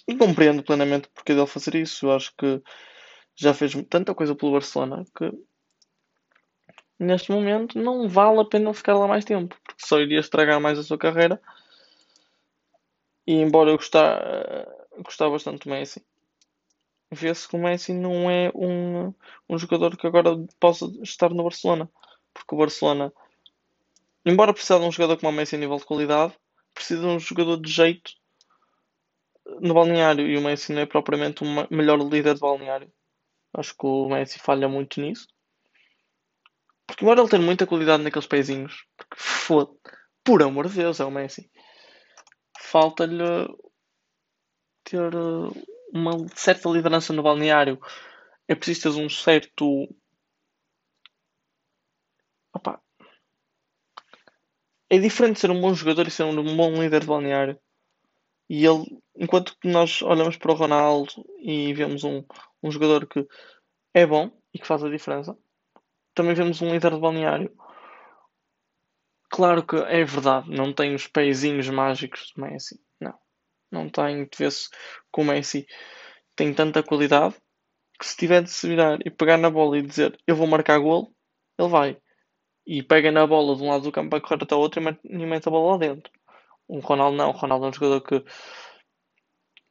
E 0.06 0.16
compreendo 0.16 0.62
plenamente 0.62 1.08
porque 1.14 1.34
dele 1.34 1.46
fazer 1.46 1.76
isso. 1.76 2.06
Eu 2.06 2.12
acho 2.12 2.34
que 2.36 2.60
já 3.36 3.54
fez 3.54 3.72
tanta 3.88 4.14
coisa 4.14 4.34
pelo 4.34 4.52
Barcelona 4.52 5.04
que 5.16 5.32
neste 6.98 7.30
momento 7.30 7.78
não 7.78 8.08
vale 8.08 8.40
a 8.40 8.44
pena 8.44 8.74
ficar 8.74 8.94
lá 8.94 9.06
mais 9.06 9.24
tempo, 9.24 9.56
porque 9.64 9.86
só 9.86 10.00
iria 10.00 10.20
estragar 10.20 10.60
mais 10.60 10.78
a 10.78 10.82
sua 10.82 10.98
carreira. 10.98 11.40
E 13.26 13.34
embora 13.34 13.70
eu 13.70 13.76
gostar, 13.76 14.66
gostar 15.04 15.28
bastante 15.30 15.64
do 15.64 15.70
Messi, 15.70 16.04
vê-se 17.10 17.48
que 17.48 17.56
o 17.56 17.58
Messi 17.58 17.92
não 17.92 18.30
é 18.30 18.50
um, 18.54 19.12
um 19.48 19.58
jogador 19.58 19.96
que 19.96 20.06
agora 20.06 20.30
possa 20.58 20.86
estar 21.02 21.30
no 21.30 21.42
Barcelona. 21.42 21.90
Porque 22.32 22.54
o 22.54 22.58
Barcelona, 22.58 23.12
embora 24.24 24.52
precise 24.52 24.78
de 24.78 24.84
um 24.86 24.92
jogador 24.92 25.18
como 25.18 25.30
o 25.30 25.34
Messi 25.34 25.56
a 25.56 25.58
nível 25.58 25.76
de 25.76 25.84
qualidade, 25.84 26.34
precisa 26.74 27.00
de 27.00 27.06
um 27.06 27.18
jogador 27.18 27.60
de 27.60 27.70
jeito 27.70 28.12
no 29.60 29.74
balneário. 29.74 30.26
E 30.26 30.36
o 30.36 30.40
Messi 30.40 30.72
não 30.72 30.82
é 30.82 30.86
propriamente 30.86 31.42
o 31.44 31.46
melhor 31.70 31.98
líder 31.98 32.34
de 32.34 32.40
balneário. 32.40 32.90
Acho 33.52 33.74
que 33.76 33.86
o 33.86 34.08
Messi 34.08 34.38
falha 34.38 34.68
muito 34.68 35.00
nisso. 35.00 35.26
Porque 36.88 37.04
embora 37.04 37.20
ele 37.20 37.28
tenha 37.28 37.42
muita 37.42 37.66
qualidade 37.66 38.02
naqueles 38.02 38.26
pezinhos, 38.26 38.86
porque 38.96 39.16
foda, 39.18 39.70
por 40.24 40.42
amor 40.42 40.68
de 40.68 40.76
Deus, 40.76 40.98
é 40.98 41.04
o 41.04 41.10
Messi. 41.10 41.50
Falta-lhe 42.58 43.46
ter 44.84 45.14
uh, 45.14 45.52
uma 45.92 46.12
certa 46.34 46.68
liderança 46.70 47.12
no 47.12 47.22
balneário. 47.22 47.78
É 48.48 48.54
preciso 48.54 48.94
ter 48.94 49.04
um 49.04 49.08
certo. 49.10 49.86
Opa. 52.54 52.80
É 54.88 54.98
diferente 54.98 55.40
ser 55.40 55.50
um 55.50 55.60
bom 55.60 55.74
jogador 55.74 56.06
e 56.06 56.10
ser 56.10 56.24
um 56.24 56.56
bom 56.56 56.82
líder 56.82 57.02
de 57.02 57.06
balneário. 57.06 57.60
E 58.48 58.64
ele, 58.64 58.98
enquanto 59.14 59.54
nós 59.62 60.00
olhamos 60.00 60.38
para 60.38 60.50
o 60.50 60.54
Ronaldo 60.54 61.12
e 61.38 61.74
vemos 61.74 62.02
um, 62.02 62.24
um 62.62 62.70
jogador 62.70 63.06
que 63.06 63.28
é 63.92 64.06
bom 64.06 64.30
e 64.54 64.58
que 64.58 64.66
faz 64.66 64.82
a 64.82 64.88
diferença, 64.88 65.36
também 66.18 66.34
vemos 66.34 66.60
um 66.60 66.72
líder 66.72 66.92
de 66.92 66.98
balneário. 66.98 67.56
Claro 69.30 69.64
que 69.64 69.76
é 69.76 70.04
verdade, 70.04 70.50
não 70.50 70.72
tem 70.72 70.96
os 70.96 71.06
pezinhos 71.06 71.68
mágicos 71.68 72.32
do 72.34 72.42
Messi. 72.42 72.80
Não. 73.00 73.14
Não 73.70 73.88
tem. 73.88 74.28
Vê-se 74.36 74.68
que 74.68 75.20
o 75.20 75.24
Messi 75.24 75.64
tem 76.34 76.52
tanta 76.52 76.82
qualidade 76.82 77.36
que 78.00 78.04
se 78.04 78.16
tiver 78.16 78.42
de 78.42 78.50
se 78.50 78.66
virar 78.66 78.98
e 79.04 79.10
pegar 79.10 79.36
na 79.36 79.48
bola 79.48 79.78
e 79.78 79.82
dizer 79.82 80.18
eu 80.26 80.34
vou 80.34 80.48
marcar 80.48 80.78
golo, 80.80 81.14
ele 81.56 81.68
vai. 81.68 81.96
E 82.66 82.82
pega 82.82 83.12
na 83.12 83.24
bola 83.24 83.54
de 83.54 83.62
um 83.62 83.70
lado 83.70 83.84
do 83.84 83.92
campo 83.92 84.10
para 84.10 84.20
correr 84.20 84.42
até 84.42 84.56
o 84.56 84.58
outro 84.58 84.82
e 85.04 85.26
mete 85.26 85.46
a 85.46 85.50
bola 85.52 85.72
lá 85.72 85.78
dentro. 85.78 86.12
O 86.66 86.80
Ronaldo 86.80 87.16
não. 87.16 87.30
O 87.30 87.32
Ronaldo 87.32 87.66
é 87.66 87.68
um 87.68 87.72
jogador 87.72 88.00
que 88.00 88.24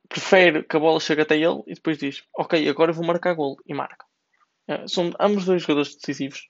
prefere 0.08 0.64
que 0.64 0.78
a 0.78 0.80
bola 0.80 1.00
chegue 1.02 1.24
até 1.24 1.36
ele 1.36 1.62
e 1.68 1.74
depois 1.74 1.98
diz 1.98 2.24
ok, 2.38 2.70
agora 2.70 2.92
eu 2.92 2.96
vou 2.96 3.06
marcar 3.06 3.34
golo 3.34 3.58
e 3.66 3.74
marca. 3.74 4.07
É, 4.68 4.88
são 4.88 5.12
ambos 5.20 5.46
dois 5.46 5.62
jogadores 5.62 5.96
decisivos, 5.96 6.48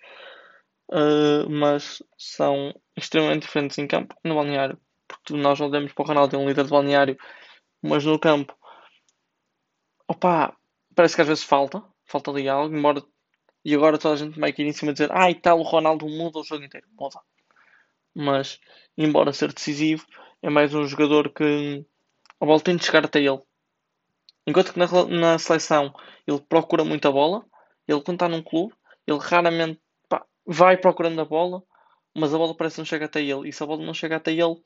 uh, 0.91 1.49
mas 1.49 2.01
são 2.17 2.73
extremamente 2.95 3.43
diferentes 3.43 3.77
em 3.77 3.87
campo 3.87 4.15
e 4.23 4.27
no 4.27 4.35
balneário. 4.35 4.79
Porque 5.07 5.33
nós 5.33 5.59
olhamos 5.61 5.93
para 5.93 6.03
o 6.03 6.07
Ronaldo, 6.07 6.35
é 6.35 6.39
um 6.39 6.47
líder 6.47 6.65
de 6.65 6.71
balneário, 6.71 7.17
mas 7.81 8.03
no 8.03 8.19
campo, 8.19 8.55
opa, 10.07 10.55
parece 10.95 11.15
que 11.15 11.21
às 11.21 11.27
vezes 11.27 11.43
falta, 11.43 11.83
falta 12.05 12.31
ali 12.31 12.49
algo, 12.49 12.75
embora. 12.75 13.03
E 13.63 13.75
agora 13.75 13.97
toda 13.97 14.15
a 14.15 14.17
gente 14.17 14.39
vai 14.39 14.49
aqui 14.49 14.63
em 14.63 14.71
cima 14.71 14.93
dizer, 14.93 15.11
ah, 15.11 15.33
tal, 15.41 15.59
o 15.59 15.63
Ronaldo 15.63 16.07
muda 16.07 16.39
o 16.39 16.43
jogo 16.43 16.63
inteiro. 16.63 16.87
Muda. 16.99 17.19
Mas, 18.15 18.59
embora 18.97 19.33
ser 19.33 19.53
decisivo, 19.53 20.05
é 20.41 20.49
mais 20.49 20.73
um 20.73 20.85
jogador 20.85 21.29
que 21.33 21.85
a 22.39 22.45
bola 22.45 22.61
tem 22.61 22.75
de 22.75 22.85
chegar 22.85 23.05
até 23.05 23.19
ele. 23.19 23.41
Enquanto 24.45 24.73
que 24.73 24.79
na, 24.79 24.87
na 25.05 25.37
seleção 25.37 25.93
ele 26.25 26.39
procura 26.39 26.83
muito 26.85 27.07
a 27.07 27.11
bola, 27.11 27.45
ele 27.87 28.01
quando 28.01 28.15
está 28.15 28.27
num 28.27 28.43
clube, 28.43 28.73
ele 29.05 29.19
raramente 29.19 29.79
pá, 30.09 30.25
vai 30.45 30.77
procurando 30.77 31.21
a 31.21 31.25
bola, 31.25 31.63
mas 32.13 32.33
a 32.33 32.37
bola 32.37 32.55
parece 32.55 32.75
que 32.75 32.81
não 32.81 32.85
chega 32.85 33.05
até 33.05 33.21
ele. 33.21 33.49
E 33.49 33.53
se 33.53 33.63
a 33.63 33.65
bola 33.65 33.85
não 33.85 33.93
chega 33.93 34.17
até 34.17 34.31
ele, 34.31 34.61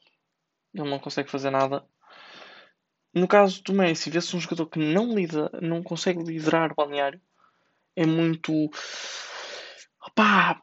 ele 0.74 0.90
não 0.90 1.00
consegue 1.00 1.30
fazer 1.30 1.50
nada. 1.50 1.86
No 3.14 3.28
caso 3.28 3.62
do 3.64 3.74
Messi, 3.74 4.10
vê-se 4.10 4.36
um 4.36 4.40
jogador 4.40 4.68
que 4.68 4.80
não, 4.80 5.14
lida, 5.14 5.50
não 5.62 5.84
consegue 5.84 6.24
liderar 6.24 6.72
o 6.72 6.76
balneário. 6.76 7.22
É 7.96 8.06
muito. 8.06 8.52
Opá, 10.08 10.62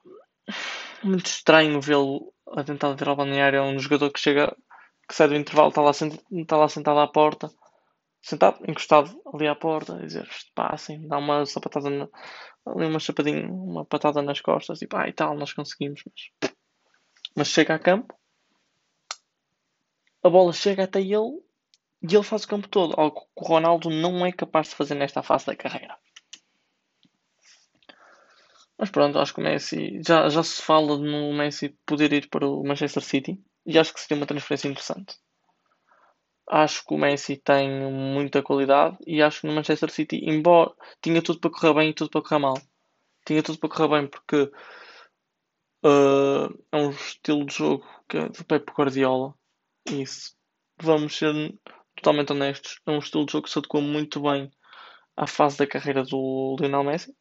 muito 1.02 1.26
estranho 1.26 1.80
vê-lo 1.80 2.32
a 2.46 2.64
tentar 2.64 2.88
liderar 2.88 3.14
o 3.14 3.16
balneário. 3.16 3.58
É 3.58 3.62
um 3.62 3.78
jogador 3.78 4.10
que 4.10 4.18
chega, 4.18 4.56
que 5.06 5.14
sai 5.14 5.28
do 5.28 5.36
intervalo, 5.36 5.68
está 5.68 5.82
lá, 5.82 5.92
sent, 5.92 6.18
está 6.32 6.56
lá 6.56 6.68
sentado 6.68 6.98
à 7.00 7.06
porta 7.06 7.50
sentado, 8.20 8.58
encostado 8.68 9.20
ali 9.32 9.46
à 9.46 9.54
porta, 9.54 9.96
a 9.96 10.04
dizer 10.04 10.28
passem, 10.54 11.06
dá 11.06 11.18
uma 11.18 11.46
sapatada, 11.46 11.90
na, 11.90 12.08
ali 12.66 12.86
uma 12.86 13.00
chapadinha, 13.00 13.48
uma 13.50 13.84
patada 13.84 14.22
nas 14.22 14.40
costas, 14.40 14.78
tipo, 14.78 14.96
ah 14.96 15.08
e 15.08 15.12
tal, 15.12 15.36
nós 15.36 15.52
conseguimos, 15.52 16.02
mas, 16.04 16.52
mas 17.36 17.48
chega 17.48 17.74
a 17.74 17.78
campo, 17.78 18.14
a 20.22 20.28
bola 20.28 20.52
chega 20.52 20.84
até 20.84 21.00
ele 21.00 21.42
e 22.02 22.14
ele 22.14 22.22
faz 22.22 22.44
o 22.44 22.48
campo 22.48 22.68
todo, 22.68 22.94
algo 22.98 23.20
que 23.20 23.26
o 23.36 23.44
Ronaldo 23.44 23.90
não 23.90 24.24
é 24.24 24.32
capaz 24.32 24.68
de 24.68 24.74
fazer 24.74 24.94
nesta 24.94 25.22
fase 25.22 25.46
da 25.46 25.56
carreira. 25.56 25.96
Mas 28.78 28.90
pronto, 28.90 29.18
acho 29.18 29.34
que 29.34 29.40
o 29.40 29.42
Messi 29.42 30.00
já, 30.06 30.28
já 30.28 30.42
se 30.42 30.62
fala 30.62 30.96
no 30.96 31.32
Messi 31.32 31.76
poder 31.84 32.12
ir 32.12 32.28
para 32.28 32.46
o 32.46 32.62
Manchester 32.62 33.02
City 33.02 33.42
e 33.66 33.76
acho 33.76 33.92
que 33.92 34.00
seria 34.00 34.16
uma 34.16 34.26
transferência 34.26 34.68
interessante. 34.68 35.16
Acho 36.50 36.84
que 36.84 36.94
o 36.94 36.98
Messi 36.98 37.36
tem 37.36 37.68
muita 37.92 38.42
qualidade 38.42 38.96
e 39.06 39.22
acho 39.22 39.42
que 39.42 39.46
no 39.46 39.54
Manchester 39.54 39.90
City, 39.90 40.20
embora 40.24 40.72
tinha 41.02 41.22
tudo 41.22 41.40
para 41.40 41.50
correr 41.50 41.74
bem 41.74 41.90
e 41.90 41.94
tudo 41.94 42.10
para 42.10 42.22
correr 42.22 42.40
mal. 42.40 42.54
Tinha 43.26 43.42
tudo 43.42 43.58
para 43.58 43.68
correr 43.68 43.88
bem 43.88 44.06
porque 44.08 44.50
uh, 45.84 46.64
é 46.72 46.76
um 46.76 46.90
estilo 46.90 47.44
de 47.44 47.54
jogo 47.54 47.86
que 48.08 48.16
é 48.16 48.28
do 48.28 48.44
Pep 48.44 48.72
Guardiola. 48.72 49.34
Isso, 49.90 50.34
vamos 50.80 51.16
ser 51.16 51.34
totalmente 51.96 52.32
honestos, 52.32 52.80
é 52.86 52.90
um 52.90 52.98
estilo 52.98 53.26
de 53.26 53.32
jogo 53.32 53.44
que 53.44 53.50
se 53.50 53.58
adequa 53.58 53.80
muito 53.80 54.20
bem 54.22 54.50
à 55.16 55.26
fase 55.26 55.58
da 55.58 55.66
carreira 55.66 56.02
do 56.04 56.56
Lionel 56.58 56.84
Messi. 56.84 57.14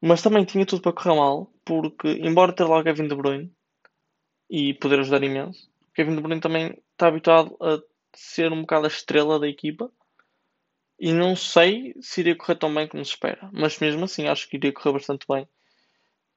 Mas 0.00 0.22
também 0.22 0.44
tinha 0.44 0.66
tudo 0.66 0.82
para 0.82 0.92
correr 0.92 1.14
mal, 1.16 1.52
porque 1.64 2.08
embora 2.08 2.52
ter 2.52 2.64
lá 2.64 2.82
Kevin 2.82 3.08
De 3.08 3.14
Bruyne 3.14 3.52
e 4.50 4.74
poder 4.74 5.00
ajudar 5.00 5.22
imenso, 5.22 5.70
Kevin 5.94 6.16
De 6.16 6.22
Bruyne 6.22 6.40
também 6.40 6.82
está 6.96 7.08
habituado 7.08 7.56
a 7.60 7.80
ser 8.14 8.50
um 8.50 8.62
bocado 8.62 8.86
a 8.86 8.88
estrela 8.88 9.38
da 9.38 9.46
equipa 9.46 9.92
e 10.98 11.12
não 11.12 11.36
sei 11.36 11.94
se 12.00 12.22
iria 12.22 12.34
correr 12.34 12.56
tão 12.56 12.74
bem 12.74 12.88
como 12.88 13.04
se 13.04 13.10
espera, 13.10 13.50
mas 13.52 13.78
mesmo 13.78 14.04
assim 14.04 14.26
acho 14.26 14.48
que 14.48 14.56
iria 14.56 14.72
correr 14.72 14.94
bastante 14.94 15.26
bem. 15.28 15.46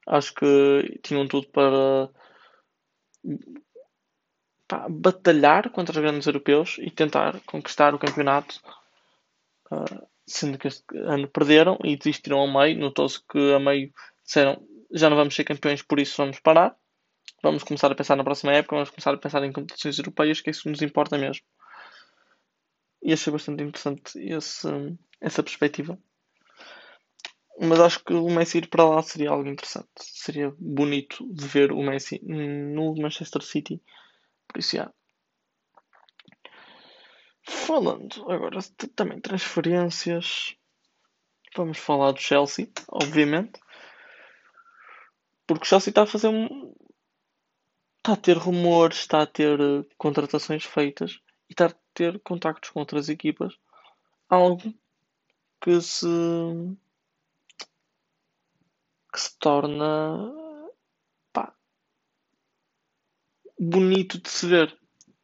Acho 0.06 0.34
que 0.34 1.00
tinham 1.02 1.28
tudo 1.28 1.48
para 1.48 2.10
batalhar 4.90 5.70
contra 5.70 5.94
os 5.94 6.02
grandes 6.02 6.28
europeus 6.28 6.78
e 6.80 6.92
tentar 6.92 7.40
conquistar 7.42 7.96
o 7.96 8.00
campeonato, 8.00 8.60
uh, 9.72 10.08
sendo 10.28 10.58
que 10.58 10.68
este 10.68 10.84
ano 10.98 11.28
perderam 11.28 11.78
e 11.84 11.96
desistiram 11.96 12.40
ao 12.40 12.52
meio. 12.52 12.78
Notou-se 12.78 13.20
que 13.26 13.54
a 13.54 13.60
meio 13.60 13.94
disseram 14.24 14.62
já 14.92 15.10
não 15.10 15.18
vamos 15.18 15.36
ser 15.36 15.44
campeões, 15.44 15.84
por 15.84 16.00
isso 16.00 16.18
vamos 16.18 16.40
parar 16.40 16.76
vamos 17.44 17.64
começar 17.64 17.92
a 17.92 17.96
pensar 17.96 18.16
na 18.16 18.24
próxima 18.24 18.54
época, 18.54 18.76
vamos 18.76 18.90
começar 18.90 19.14
a 19.14 19.18
pensar 19.18 19.44
em 19.44 19.52
competições 19.52 19.98
europeias, 19.98 20.42
que 20.42 20.50
é 20.50 20.52
isso 20.52 20.64
que 20.64 20.70
nos 20.70 20.82
importa 20.82 21.18
mesmo. 21.18 21.44
e 23.02 23.14
achei 23.14 23.32
bastante 23.32 23.64
interessante 23.64 24.20
esse, 24.20 24.68
essa 25.22 25.44
perspectiva. 25.44 25.98
Mas 27.62 27.80
acho 27.80 28.04
que 28.06 28.14
o 28.14 28.30
Messi 28.30 28.60
ir 28.60 28.68
para 28.68 28.86
lá 28.86 29.02
seria 29.02 29.32
algo 29.32 29.50
interessante. 29.50 29.90
Seria 29.98 30.54
bonito 30.58 31.28
de 31.34 31.46
ver 31.46 31.74
o 31.74 31.82
Messi 31.84 32.22
no 32.24 32.96
Manchester 32.96 33.42
City. 33.42 33.82
Por 34.48 34.60
isso, 34.60 34.78
já. 34.78 34.92
Falando 37.44 38.32
agora 38.32 38.60
também 38.96 39.20
transferências. 39.20 40.56
Vamos 41.56 41.78
falar 41.78 42.12
do 42.14 42.20
Chelsea, 42.20 42.70
obviamente. 42.88 43.60
Porque 45.46 45.66
o 45.66 45.68
Chelsea 45.68 45.92
está 45.92 46.04
a 46.04 46.08
fazer 46.08 46.30
um. 46.30 46.74
Está 48.10 48.18
a 48.18 48.24
ter 48.24 48.38
rumores, 48.38 48.98
está 48.98 49.22
a 49.22 49.28
ter 49.28 49.60
eh, 49.62 49.86
contratações 49.96 50.66
feitas 50.66 51.20
e 51.48 51.54
está 51.54 51.68
a 51.68 51.76
ter 51.94 52.20
contactos 52.22 52.72
com 52.72 52.80
outras 52.80 53.08
equipas. 53.08 53.54
Algo 54.28 54.74
que 55.62 55.80
se. 55.80 56.08
que 59.14 59.20
se 59.20 59.38
torna. 59.38 60.34
pá. 61.32 61.54
bonito 63.60 64.20
de 64.20 64.28
se 64.28 64.48
ver. 64.48 64.76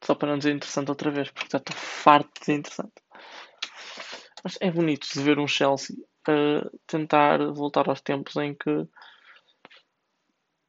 Só 0.03 0.13
para 0.13 0.29
não 0.29 0.37
dizer 0.37 0.53
interessante 0.53 0.89
outra 0.89 1.09
vez, 1.09 1.31
porque 1.31 1.49
já 1.51 1.57
estou 1.57 1.75
farto 1.75 2.31
de 2.35 2.39
dizer 2.41 2.53
interessante. 2.53 3.01
Mas 4.43 4.59
é 4.61 4.69
bonito 4.69 5.07
de 5.11 5.23
ver 5.23 5.39
um 5.39 5.47
Chelsea 5.47 5.97
a 6.27 6.69
tentar 6.85 7.39
voltar 7.51 7.89
aos 7.89 8.01
tempos 8.01 8.35
em 8.35 8.53
que 8.53 8.87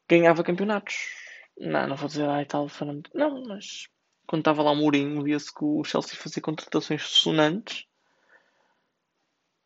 ganhava 0.08 0.42
campeonatos. 0.42 1.25
Não, 1.58 1.86
não 1.86 1.96
vou 1.96 2.08
dizer 2.08 2.28
ai 2.28 2.44
tal, 2.44 2.68
Fernando. 2.68 3.08
Não, 3.14 3.42
mas 3.44 3.88
quando 4.26 4.40
estava 4.40 4.62
lá 4.62 4.72
o 4.72 4.76
Mourinho, 4.76 5.22
via-se 5.22 5.52
que 5.52 5.64
o 5.64 5.84
Chelsea 5.84 6.16
fazia 6.16 6.42
contratações 6.42 7.02
sonantes 7.02 7.86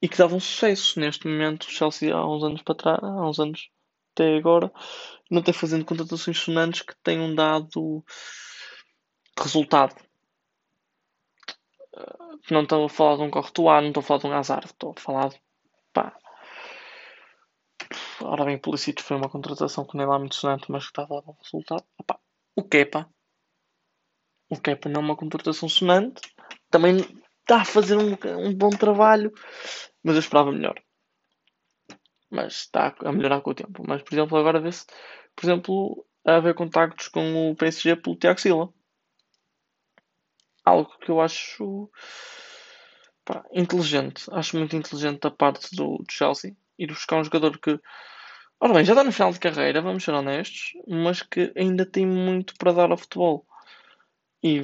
e 0.02 0.08
que 0.08 0.16
davam 0.18 0.38
sucesso. 0.38 1.00
Neste 1.00 1.26
momento, 1.26 1.64
o 1.64 1.70
Chelsea 1.70 2.14
há 2.14 2.28
uns 2.28 2.44
anos 2.44 2.62
para 2.62 2.74
trás, 2.74 3.02
há 3.02 3.28
uns 3.28 3.40
anos 3.40 3.70
até 4.12 4.36
agora, 4.36 4.72
não 5.30 5.42
tem 5.42 5.54
fazendo 5.54 5.84
contratações 5.84 6.38
sonantes 6.38 6.82
que 6.82 6.94
tenham 7.02 7.34
dado 7.34 8.04
resultado. 9.38 9.94
Não 12.50 12.62
estou 12.62 12.84
a 12.84 12.88
falar 12.88 13.16
de 13.16 13.22
um 13.22 13.30
Courtois, 13.30 13.82
não 13.82 13.88
estou 13.88 14.00
a 14.00 14.04
falar 14.04 14.20
de 14.20 14.26
um 14.26 14.32
Hazard, 14.32 14.66
estou 14.66 14.94
a 14.96 15.00
falar 15.00 15.28
de 15.28 15.40
pá. 15.92 16.16
Ora 18.22 18.44
bem, 18.44 18.58
Pulisic 18.58 19.02
foi 19.02 19.16
uma 19.16 19.28
contratação 19.28 19.84
que 19.84 19.96
nem 19.96 20.06
lá 20.06 20.18
muito 20.18 20.34
sonante, 20.34 20.70
mas 20.70 20.84
que 20.84 20.90
está 20.90 21.02
a 21.02 21.06
dar 21.06 21.30
um 21.30 21.36
resultado. 21.42 21.84
Opa, 21.98 22.20
o 22.56 22.62
Kepa. 22.62 23.08
O 24.48 24.60
Kepa 24.60 24.88
não 24.88 25.00
é 25.00 25.04
uma 25.04 25.16
contratação 25.16 25.68
sonante. 25.68 26.20
Também 26.70 26.98
está 27.40 27.62
a 27.62 27.64
fazer 27.64 27.96
um, 27.96 28.16
um 28.38 28.54
bom 28.54 28.70
trabalho, 28.70 29.32
mas 30.02 30.14
eu 30.14 30.20
esperava 30.20 30.52
melhor. 30.52 30.80
Mas 32.30 32.54
está 32.54 32.94
a 33.04 33.12
melhorar 33.12 33.40
com 33.40 33.50
o 33.50 33.54
tempo. 33.54 33.82
Mas, 33.86 34.02
por 34.02 34.14
exemplo, 34.14 34.38
agora 34.38 34.60
vê-se, 34.60 34.86
por 35.34 35.44
exemplo, 35.44 36.06
a 36.24 36.36
haver 36.36 36.54
contactos 36.54 37.08
com 37.08 37.50
o 37.50 37.56
PSG 37.56 37.96
pelo 37.96 38.16
Tiago 38.16 38.40
Silva 38.40 38.72
algo 40.64 40.96
que 40.98 41.10
eu 41.10 41.20
acho 41.20 41.90
pá, 43.24 43.44
inteligente. 43.52 44.24
Acho 44.32 44.56
muito 44.56 44.76
inteligente 44.76 45.20
da 45.20 45.30
parte 45.30 45.74
do, 45.74 45.98
do 45.98 46.06
Chelsea 46.10 46.56
ir 46.80 46.88
buscar 46.88 47.16
um 47.16 47.24
jogador 47.24 47.58
que, 47.58 47.78
ora 48.58 48.74
bem, 48.74 48.84
já 48.84 48.92
está 48.92 49.04
no 49.04 49.12
final 49.12 49.32
de 49.32 49.38
carreira, 49.38 49.82
vamos 49.82 50.02
ser 50.02 50.12
honestos, 50.12 50.72
mas 50.88 51.22
que 51.22 51.52
ainda 51.56 51.84
tem 51.84 52.06
muito 52.06 52.54
para 52.56 52.72
dar 52.72 52.90
ao 52.90 52.96
futebol. 52.96 53.46
E 54.42 54.62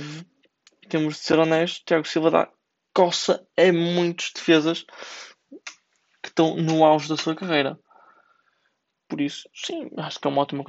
temos 0.89 1.17
de 1.17 1.21
ser 1.21 1.39
honestos, 1.39 1.83
Tiago 1.85 2.07
Silva 2.07 2.31
dá 2.31 2.51
coça 2.95 3.47
a 3.59 3.73
muitos 3.73 4.33
defesas 4.33 4.87
que 6.23 6.29
estão 6.29 6.57
no 6.57 6.83
auge 6.83 7.09
da 7.11 7.17
sua 7.17 7.37
carreira. 7.37 7.79
Por 9.07 9.21
isso, 9.21 9.49
sim, 9.55 9.91
acho 9.99 10.19
que 10.19 10.26
é 10.26 10.31
uma 10.31 10.41
ótima, 10.41 10.65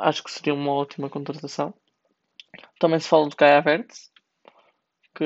acho 0.00 0.22
que 0.22 0.30
seria 0.30 0.52
uma 0.52 0.72
ótima 0.72 1.08
contratação. 1.08 1.72
Também 2.78 3.00
se 3.00 3.08
fala 3.08 3.26
do 3.26 3.34
Kai 3.34 3.56
Havertz, 3.56 4.12
que 5.14 5.24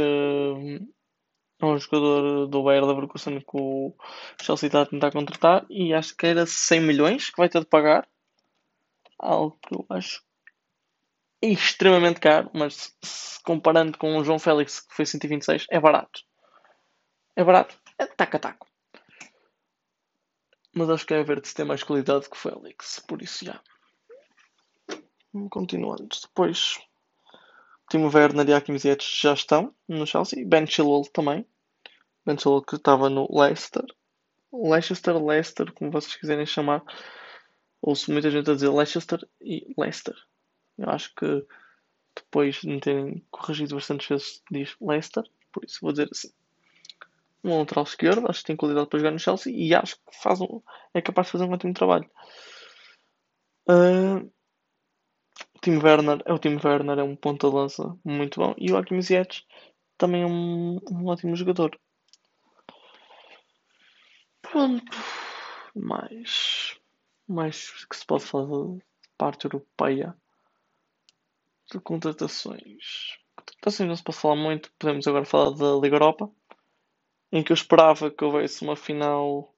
é 1.59 1.67
um 1.67 1.79
jogador 1.79 2.47
do 2.47 2.63
Bayer 2.63 2.85
Leverkusen 2.85 3.41
que 3.41 3.47
o 3.55 3.95
Chelsea 4.43 4.67
está 4.67 4.83
a 4.83 4.87
tentar 4.87 5.11
contratar 5.11 5.65
e 5.71 5.95
acho 5.95 6.15
que 6.17 6.27
era 6.27 6.47
100 6.47 6.81
milhões 6.81 7.31
que 7.31 7.39
vai 7.39 7.49
ter 7.49 7.61
de 7.61 7.67
pagar. 7.67 8.07
Algo 9.19 9.59
que 9.63 9.75
eu 9.75 9.87
acho 9.89 10.23
extremamente 11.41 12.21
caro, 12.21 12.51
mas 12.53 12.95
comparando 13.45 13.97
com 13.97 14.17
o 14.17 14.25
João 14.25 14.39
Félix 14.39 14.81
que 14.81 14.95
foi 14.95 15.07
126, 15.07 15.67
é 15.71 15.81
barato. 15.81 16.21
É 17.35 17.45
barato, 17.45 17.79
é 17.99 18.07
taco 18.07 18.37
a 18.37 18.41
taco. 18.41 18.67
Mas 20.75 20.91
acho 20.91 21.07
que 21.07 21.15
é 21.15 21.23
ver 21.23 21.45
se 21.45 21.55
tem 21.55 21.65
mais 21.65 21.83
qualidade 21.83 22.29
que 22.29 22.37
o 22.37 22.39
Félix, 22.39 23.01
por 23.09 23.23
isso 23.23 23.45
já. 23.47 23.61
Continuando, 25.51 26.09
depois 26.23 26.79
Timo 27.89 28.11
Werner 28.13 28.49
e 28.49 28.53
Hakim 28.53 28.79
Ziyech 28.79 29.05
já 29.23 29.33
estão 29.33 29.75
no 29.89 30.07
Chelsea. 30.07 30.45
Ben 30.45 30.67
Chilwell 30.67 31.05
também. 31.13 31.47
Ben 32.25 32.37
Chilwell 32.37 32.63
que 32.63 32.77
estava 32.77 33.09
no 33.09 33.29
Leicester. 33.31 33.85
Leicester, 34.53 35.17
Leicester, 35.25 35.73
como 35.73 35.91
vocês 35.91 36.17
quiserem 36.17 36.47
chamar. 36.47 36.83
Ouço 37.81 38.11
muita 38.11 38.31
gente 38.31 38.51
a 38.51 38.55
dizer 38.55 38.71
Leicester 38.71 39.27
e 39.41 39.73
Leicester. 39.79 40.17
Eu 40.77 40.91
acho 40.91 41.15
que 41.15 41.47
depois 42.15 42.57
de 42.57 42.69
me 42.69 42.81
terem 42.81 43.25
corrigido 43.31 43.77
bastantes 43.77 44.09
vezes 44.09 44.43
diz 44.51 44.77
Leicester. 44.81 45.25
Por 45.53 45.65
isso 45.65 45.79
vou 45.81 45.93
dizer 45.93 46.09
assim. 46.11 46.33
Um 47.45 47.59
lateral 47.59 47.85
esquerdo, 47.85 48.29
acho 48.29 48.41
que 48.41 48.47
tem 48.47 48.57
qualidade 48.57 48.89
para 48.89 48.99
jogar 48.99 49.13
no 49.13 49.19
Chelsea 49.21 49.53
e 49.55 49.73
acho 49.73 49.95
que 49.97 50.21
faz 50.21 50.41
um, 50.41 50.61
é 50.93 51.01
capaz 51.01 51.29
de 51.29 51.33
fazer 51.33 51.45
um 51.45 51.53
ótimo 51.53 51.73
trabalho. 51.73 52.11
Uh, 53.69 54.29
Timo 55.67 55.83
Werner 55.83 56.23
é 56.25 56.33
o 56.33 56.39
Timo 56.39 56.61
Werner, 56.63 57.01
é 57.01 57.03
um 57.03 57.17
ponta-lança 57.17 57.99
muito 58.05 58.39
bom. 58.39 58.55
E 58.57 58.71
o 58.71 58.77
Hakim 58.77 59.03
Ziyech 59.03 59.45
também 59.99 60.23
é 60.23 60.27
um, 60.27 60.79
um 60.89 61.07
ótimo 61.07 61.35
jogador. 61.35 61.77
Pronto. 64.41 64.97
Mais. 65.75 66.79
Mais 67.27 67.85
que 67.85 67.97
se 67.97 68.07
pode 68.07 68.23
falar 68.23 68.47
de 68.47 68.81
parte 69.19 69.47
europeia 69.47 70.17
de 71.73 71.81
contratações. 71.81 73.19
Contratações 73.35 73.89
não 73.89 73.97
se 73.97 74.05
pode 74.05 74.19
falar 74.19 74.37
muito. 74.37 74.71
Podemos 74.79 75.09
agora 75.09 75.25
falar 75.25 75.51
da 75.51 75.81
Liga 75.83 75.97
Europa. 75.97 76.31
Em 77.33 77.43
que 77.43 77.51
eu 77.51 77.55
esperava 77.55 78.09
que 78.09 78.25
houvesse 78.25 78.63
uma 78.63 78.77
final. 78.77 79.53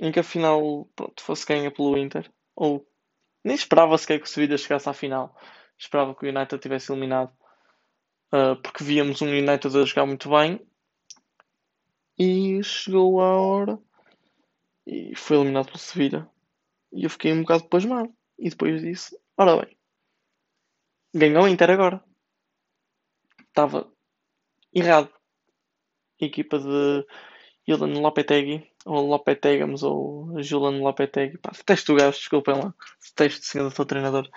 Em 0.00 0.12
que 0.12 0.20
a 0.20 0.22
final 0.22 0.88
pronto, 0.94 1.20
fosse 1.20 1.44
ganha 1.44 1.68
pelo 1.68 1.98
Inter. 1.98 2.32
Ou 2.54 2.86
nem 3.44 3.54
esperava 3.54 3.96
sequer 3.98 4.18
que 4.18 4.26
o 4.26 4.28
Sevilla 4.28 4.58
chegasse 4.58 4.88
à 4.88 4.92
final. 4.92 5.36
Esperava 5.78 6.14
que 6.14 6.26
o 6.26 6.28
United 6.28 6.60
tivesse 6.60 6.92
eliminado. 6.92 7.32
Uh, 8.32 8.60
porque 8.62 8.84
víamos 8.84 9.22
um 9.22 9.28
United 9.28 9.76
a 9.76 9.84
jogar 9.84 10.06
muito 10.06 10.28
bem. 10.28 10.60
E 12.18 12.62
chegou 12.62 13.20
a 13.20 13.40
hora. 13.40 13.78
E 14.86 15.14
foi 15.14 15.36
eliminado 15.36 15.66
pelo 15.66 15.78
Sevilla. 15.78 16.30
E 16.92 17.04
eu 17.04 17.10
fiquei 17.10 17.32
um 17.32 17.42
bocado 17.42 17.68
pasmado. 17.68 18.12
E 18.38 18.50
depois 18.50 18.80
disse: 18.82 19.16
Ora 19.36 19.64
bem, 19.64 19.76
ganhou 21.14 21.44
o 21.44 21.48
Inter 21.48 21.70
agora. 21.70 22.02
Estava 23.40 23.90
errado. 24.72 25.12
A 26.20 26.24
equipa 26.24 26.58
de 26.58 27.06
Julian 27.66 28.00
Lopetegui, 28.00 28.68
ou 28.88 29.06
Lopetegams, 29.06 29.82
ou 29.82 30.42
Julian 30.42 30.82
Lopetegui. 30.82 31.38
Pá, 31.38 31.50
detesto 31.50 31.92
o 31.92 31.96
gajo, 31.96 32.18
desculpem 32.18 32.54
lá. 32.54 32.74
Detesto 33.04 33.44
ser 33.44 33.62
o 33.62 33.70
seu 33.70 33.84
treinador 33.84 34.28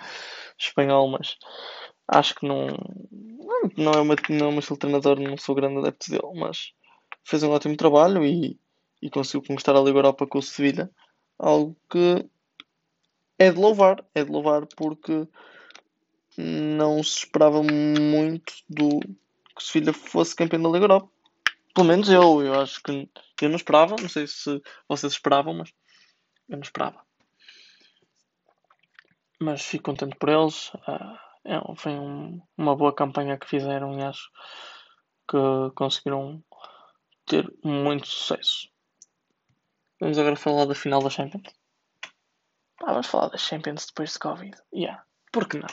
espanhol, 0.58 1.08
mas 1.10 1.36
acho 2.08 2.34
que 2.34 2.46
não. 2.46 2.66
Não 3.76 3.92
é, 3.92 4.00
uma, 4.00 4.16
não 4.28 4.44
é 4.46 4.48
uma 4.48 4.60
estilo 4.60 4.78
treinador, 4.78 5.20
não 5.20 5.36
sou 5.36 5.54
grande 5.54 5.78
adepto 5.78 6.10
dele, 6.10 6.32
mas 6.34 6.72
fez 7.24 7.42
um 7.42 7.50
ótimo 7.50 7.76
trabalho 7.76 8.24
e, 8.24 8.58
e 9.00 9.08
conseguiu 9.10 9.46
conquistar 9.46 9.76
a 9.76 9.80
Liga 9.80 9.98
Europa 9.98 10.26
com 10.26 10.38
o 10.38 10.42
Sevilha. 10.42 10.90
Algo 11.38 11.76
que 11.88 12.28
é 13.38 13.50
de 13.50 13.58
louvar, 13.58 14.04
é 14.14 14.24
de 14.24 14.30
louvar 14.30 14.66
porque 14.76 15.26
não 16.36 17.02
se 17.02 17.18
esperava 17.18 17.62
muito 17.62 18.52
do 18.68 19.00
que 19.00 19.58
o 19.58 19.60
Sevilha 19.60 19.92
fosse 19.92 20.34
campeão 20.34 20.62
da 20.62 20.68
Liga 20.68 20.84
Europa. 20.84 21.11
Pelo 21.74 21.86
menos 21.86 22.08
eu, 22.08 22.42
eu 22.42 22.60
acho 22.60 22.82
que 22.82 23.08
eu 23.40 23.48
não 23.48 23.56
esperava, 23.56 23.96
não 24.00 24.08
sei 24.08 24.26
se 24.26 24.60
vocês 24.88 25.14
esperavam, 25.14 25.54
mas 25.54 25.72
eu 26.48 26.56
não 26.56 26.62
esperava. 26.62 27.04
Mas 29.40 29.62
fico 29.62 29.84
contente 29.84 30.16
por 30.16 30.28
eles. 30.28 30.72
Uh, 30.74 31.18
é, 31.44 31.60
foi 31.76 31.92
um, 31.92 32.40
uma 32.56 32.76
boa 32.76 32.94
campanha 32.94 33.38
que 33.38 33.48
fizeram 33.48 33.98
e 33.98 34.02
acho 34.02 34.30
que 35.28 35.38
conseguiram 35.74 36.44
ter 37.26 37.50
muito 37.64 38.06
sucesso. 38.06 38.68
Vamos 40.00 40.18
agora 40.18 40.36
falar 40.36 40.66
da 40.66 40.74
final 40.74 41.02
da 41.02 41.10
Champions. 41.10 41.54
Ah, 42.82 42.92
vamos 42.92 43.06
falar 43.06 43.28
da 43.28 43.38
Champions 43.38 43.86
depois 43.86 44.12
de 44.12 44.18
Covid. 44.18 44.56
Yeah. 44.74 45.04
Por 45.32 45.48
que 45.48 45.58
não? 45.58 45.68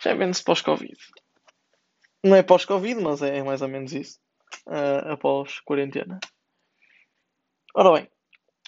Champions 0.00 0.42
pós-Covid. 0.42 0.96
Não 2.22 2.36
é 2.36 2.42
pós-Covid, 2.42 3.00
mas 3.02 3.22
é 3.22 3.42
mais 3.42 3.62
ou 3.62 3.68
menos 3.68 3.92
isso. 3.92 4.20
Uh, 4.66 5.12
após 5.12 5.60
quarentena. 5.60 6.18
Ora 7.74 7.92
bem, 7.92 8.10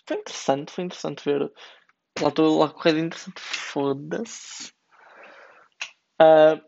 foi 0.07 0.16
interessante, 0.18 0.72
foi 0.72 0.85
interessante 0.85 1.25
ver. 1.25 1.53
Lá 2.20 2.29
estou 2.29 2.59
lá 2.59 2.68
correndo 2.68 3.07
interessante. 3.07 3.40
Foda-se. 3.40 4.72
Uh, 6.20 6.61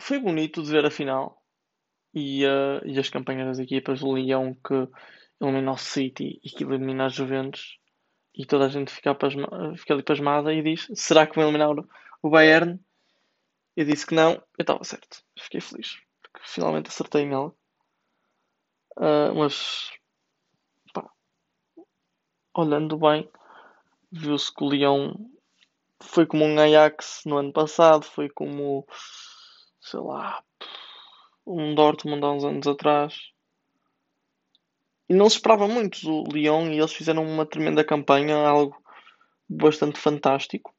foi 0.00 0.18
bonito 0.18 0.62
de 0.62 0.70
ver 0.70 0.84
a 0.84 0.90
final 0.90 1.42
e, 2.14 2.44
uh, 2.44 2.84
e 2.84 2.98
as 2.98 3.08
campanhas 3.08 3.46
das 3.46 3.58
equipas 3.58 4.00
do 4.00 4.12
Leão 4.12 4.54
que 4.54 4.88
elimina 5.40 5.72
o 5.72 5.76
City 5.76 6.40
e 6.42 6.50
que 6.50 6.64
elimina 6.64 7.06
a 7.06 7.08
Juventus 7.08 7.78
e 8.34 8.46
toda 8.46 8.66
a 8.66 8.68
gente 8.68 8.92
fica, 8.92 9.14
pasma, 9.14 9.46
fica 9.76 9.94
ali 9.94 10.02
pasmada 10.02 10.52
e 10.52 10.62
diz: 10.62 10.88
será 10.94 11.26
que 11.26 11.34
vão 11.34 11.44
eliminar 11.44 11.70
o 12.22 12.30
Bayern? 12.30 12.80
Eu 13.76 13.84
disse 13.84 14.06
que 14.06 14.14
não, 14.14 14.32
eu 14.32 14.62
estava 14.62 14.82
certo. 14.84 15.22
Fiquei 15.38 15.60
feliz 15.60 15.98
porque 16.22 16.48
finalmente 16.48 16.88
acertei 16.88 17.30
algo. 17.32 17.56
Uh, 18.96 19.34
mas 19.34 19.90
pá, 20.92 21.10
olhando 22.54 22.96
bem, 22.98 23.28
viu-se 24.10 24.54
que 24.54 24.62
o 24.62 24.68
Leão 24.68 25.14
foi 26.00 26.26
como 26.26 26.44
um 26.44 26.58
Ajax 26.58 27.22
no 27.24 27.38
ano 27.38 27.52
passado, 27.52 28.04
foi 28.04 28.28
como 28.28 28.86
sei 29.80 30.00
lá 30.00 30.42
um 31.46 31.74
Dortmund 31.74 32.24
há 32.24 32.30
uns 32.30 32.44
anos 32.44 32.66
atrás. 32.66 33.32
E 35.08 35.14
não 35.14 35.28
se 35.28 35.36
esperava 35.36 35.66
muito 35.66 36.00
do 36.00 36.32
Lyon 36.32 36.70
e 36.70 36.78
eles 36.78 36.92
fizeram 36.92 37.24
uma 37.24 37.44
tremenda 37.44 37.84
campanha, 37.84 38.36
algo 38.36 38.82
bastante 39.48 39.98
fantástico. 39.98 40.74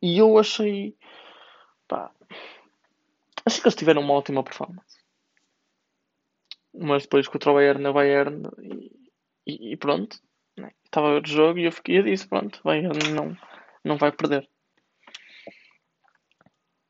E 0.00 0.18
eu 0.18 0.38
achei. 0.38 0.96
Pá, 1.88 2.12
achei 3.44 3.60
que 3.60 3.66
eles 3.66 3.74
tiveram 3.74 4.02
uma 4.02 4.14
ótima 4.14 4.44
performance. 4.44 4.97
Mas 6.80 7.02
depois 7.02 7.26
contra 7.26 7.50
o 7.50 7.54
Bayern 7.54 7.82
na 7.82 7.92
Bayern 7.92 8.42
e, 9.46 9.72
e, 9.72 9.76
pronto. 9.76 10.18
Né? 10.56 10.70
Estava 10.84 11.20
o 11.20 11.26
jogo 11.26 11.58
e 11.58 11.64
eu 11.64 11.72
fiquei 11.72 12.02
disse, 12.02 12.28
pronto, 12.28 12.60
Bayern 12.62 13.12
não, 13.12 13.36
não 13.84 13.96
vai 13.96 14.12
perder. 14.12 14.48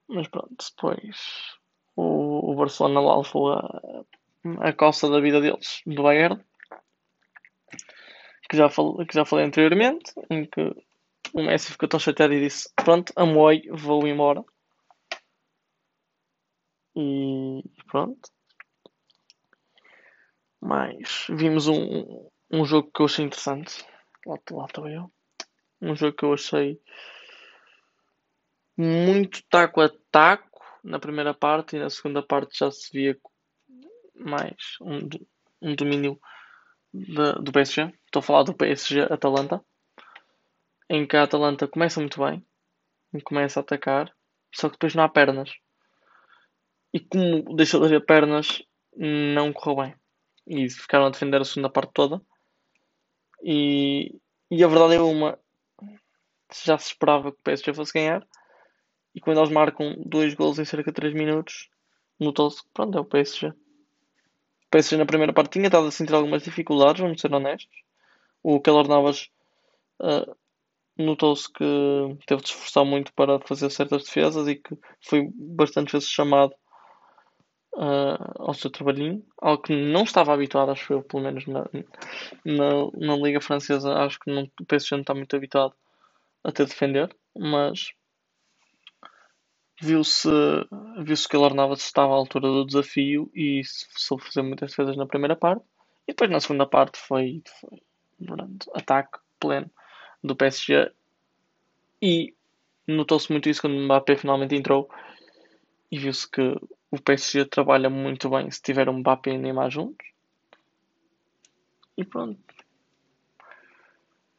Mas 0.08 0.28
pronto, 0.28 0.56
depois 0.74 1.58
o, 1.96 2.52
o 2.52 2.54
Barcelona 2.54 3.00
lá 3.00 3.16
levou 3.18 3.52
a, 3.52 4.04
a 4.60 4.72
costa 4.72 5.08
da 5.10 5.20
vida 5.20 5.40
deles, 5.40 5.82
do 5.86 6.02
Bayern, 6.02 6.42
que 8.48 8.56
já, 8.56 8.70
falei, 8.70 9.06
que 9.06 9.14
já 9.14 9.24
falei 9.24 9.44
anteriormente, 9.44 10.12
em 10.30 10.46
que 10.46 10.74
o 11.34 11.42
Messi 11.42 11.72
ficou 11.72 11.88
tão 11.88 12.00
chateado 12.00 12.32
e 12.32 12.40
disse: 12.40 12.72
Pronto, 12.74 13.12
amoi, 13.16 13.62
vou 13.70 14.06
embora. 14.06 14.42
E 16.96 17.62
pronto. 17.86 18.30
Mas 20.60 21.26
vimos 21.28 21.68
um, 21.68 22.28
um 22.50 22.64
jogo 22.64 22.90
que 22.92 23.00
eu 23.00 23.06
achei 23.06 23.24
interessante. 23.24 23.84
Lá, 24.26 24.38
lá 24.50 24.64
estou 24.66 24.88
eu. 24.88 25.10
Um 25.80 25.94
jogo 25.94 26.16
que 26.16 26.24
eu 26.24 26.32
achei 26.32 26.80
muito 28.76 29.42
taco 29.48 29.80
a 29.80 29.90
taco 30.10 30.62
na 30.84 30.98
primeira 30.98 31.34
parte 31.34 31.76
e 31.76 31.78
na 31.78 31.90
segunda 31.90 32.22
parte 32.22 32.58
já 32.58 32.70
se 32.70 32.90
via 32.92 33.18
mais 34.14 34.76
um, 34.80 35.08
um 35.62 35.74
domínio 35.74 36.18
de, 36.92 37.32
do 37.42 37.52
PSG. 37.52 37.92
Estou 38.06 38.20
a 38.20 38.22
falar 38.22 38.42
do 38.44 38.54
PSG 38.54 39.02
Atalanta, 39.02 39.64
em 40.88 41.06
que 41.06 41.16
a 41.16 41.24
Atalanta 41.24 41.68
começa 41.68 42.00
muito 42.00 42.20
bem, 42.24 42.44
começa 43.24 43.60
a 43.60 43.62
atacar, 43.62 44.12
só 44.54 44.68
que 44.68 44.74
depois 44.74 44.94
não 44.94 45.04
há 45.04 45.08
pernas. 45.08 45.50
E 46.92 47.00
como 47.00 47.54
deixou 47.54 47.80
de 47.80 47.86
haver 47.86 48.04
pernas, 48.06 48.62
não 48.96 49.52
correu 49.52 49.84
bem. 49.84 49.94
E 50.48 50.68
ficaram 50.70 51.06
a 51.06 51.10
defender 51.10 51.40
a 51.40 51.44
segunda 51.44 51.68
parte 51.68 51.92
toda. 51.92 52.22
E, 53.42 54.18
e 54.50 54.64
a 54.64 54.68
verdade 54.68 54.94
é 54.94 55.00
uma: 55.00 55.38
já 56.64 56.78
se 56.78 56.88
esperava 56.88 57.30
que 57.30 57.38
o 57.38 57.42
PSG 57.42 57.74
fosse 57.74 57.92
ganhar. 57.92 58.26
E 59.14 59.20
quando 59.20 59.38
eles 59.38 59.50
marcam 59.50 59.96
dois 60.04 60.34
gols 60.34 60.58
em 60.58 60.64
cerca 60.64 60.90
de 60.90 60.94
3 60.94 61.14
minutos, 61.14 61.68
notou-se 62.18 62.62
que 62.62 62.68
pronto, 62.72 62.96
é 62.96 63.00
o 63.00 63.04
PSG. 63.04 63.48
O 63.48 63.54
PSG 64.70 64.96
na 64.96 65.06
primeira 65.06 65.32
parte 65.32 65.52
tinha 65.52 65.66
estado 65.66 65.86
a 65.86 65.90
sentir 65.90 66.14
algumas 66.14 66.42
dificuldades, 66.42 67.00
vamos 67.00 67.20
ser 67.20 67.32
honestos. 67.32 67.82
O 68.42 68.60
Keylor 68.60 68.86
Navas 68.86 69.30
uh, 70.00 70.36
notou-se 70.96 71.50
que 71.52 71.64
teve 72.26 72.42
de 72.42 72.48
esforçar 72.48 72.84
muito 72.84 73.12
para 73.12 73.40
fazer 73.40 73.70
certas 73.70 74.04
defesas 74.04 74.46
e 74.46 74.56
que 74.56 74.76
foi 75.00 75.30
bastante 75.34 75.92
vezes 75.92 76.08
chamado 76.08 76.54
uh, 77.74 78.42
ao 78.42 78.54
seu 78.54 78.70
trabalhinho, 78.70 79.24
algo 79.40 79.62
que 79.62 79.74
não 79.74 80.02
estava 80.02 80.32
habituado, 80.32 80.70
acho 80.70 80.92
eu, 80.92 81.02
pelo 81.02 81.22
menos 81.22 81.46
na, 81.46 81.64
na, 82.44 82.90
na 82.94 83.16
Liga 83.16 83.40
Francesa, 83.40 83.92
acho 83.94 84.18
que 84.20 84.30
não, 84.30 84.50
o 84.60 84.64
PSG 84.64 84.96
não 84.96 85.02
está 85.02 85.14
muito 85.14 85.34
habituado 85.34 85.74
a 86.44 86.52
ter 86.52 86.64
de 86.64 86.70
defender, 86.70 87.14
mas 87.36 87.92
viu-se 89.80 90.28
viu-se 91.04 91.28
que 91.28 91.36
ele 91.36 91.54
Navas 91.54 91.80
estava 91.80 92.12
à 92.12 92.16
altura 92.16 92.48
do 92.48 92.66
desafio 92.66 93.30
e 93.34 93.62
soube 93.64 94.24
fazer 94.24 94.42
muitas 94.42 94.70
defesas 94.70 94.96
na 94.96 95.06
primeira 95.06 95.36
parte. 95.36 95.64
E 96.06 96.12
depois 96.12 96.30
na 96.30 96.40
segunda 96.40 96.66
parte 96.66 96.98
foi, 96.98 97.42
foi 97.60 97.82
pronto, 98.24 98.70
ataque 98.74 99.18
pleno 99.38 99.70
do 100.22 100.34
PSG. 100.34 100.90
E 102.02 102.34
notou-se 102.86 103.30
muito 103.30 103.48
isso 103.48 103.60
quando 103.60 103.76
o 103.76 103.84
Mbappé 103.84 104.16
finalmente 104.16 104.54
entrou. 104.54 104.88
E 105.90 105.98
viu-se 105.98 106.28
que 106.30 106.54
o 106.90 107.00
PSG 107.00 107.44
trabalha 107.44 107.90
muito 107.90 108.30
bem 108.30 108.50
se 108.50 108.62
tiver 108.62 108.88
um 108.88 108.98
Mbappé 108.98 109.32
e 109.32 109.38
Neymar 109.38 109.70
juntos. 109.70 110.06
E 111.96 112.04
pronto. 112.04 112.38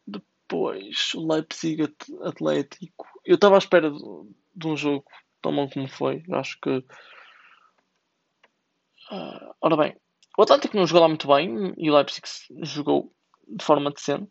Depois 0.08 1.14
o 1.16 1.28
Leipzig 1.32 1.84
Atlético. 2.24 3.08
Eu 3.26 3.36
estava 3.36 3.56
à 3.56 3.58
espera 3.58 3.92
de, 3.92 4.00
de 4.56 4.68
um 4.68 4.76
jogo 4.76 5.06
tão 5.42 5.56
bom 5.56 5.70
como 5.70 5.88
foi. 5.88 6.24
Acho 6.32 6.60
que. 6.62 6.84
Uh, 9.12 9.56
ora 9.62 9.76
bem, 9.76 9.98
o 10.38 10.44
Atlético 10.44 10.78
não 10.78 10.86
jogou 10.86 11.02
lá 11.02 11.08
muito 11.08 11.28
bem 11.28 11.74
e 11.78 11.90
o 11.90 11.96
Leipzig 11.96 12.28
jogou 12.64 13.14
de 13.48 13.64
forma 13.64 13.92
decente. 13.92 14.30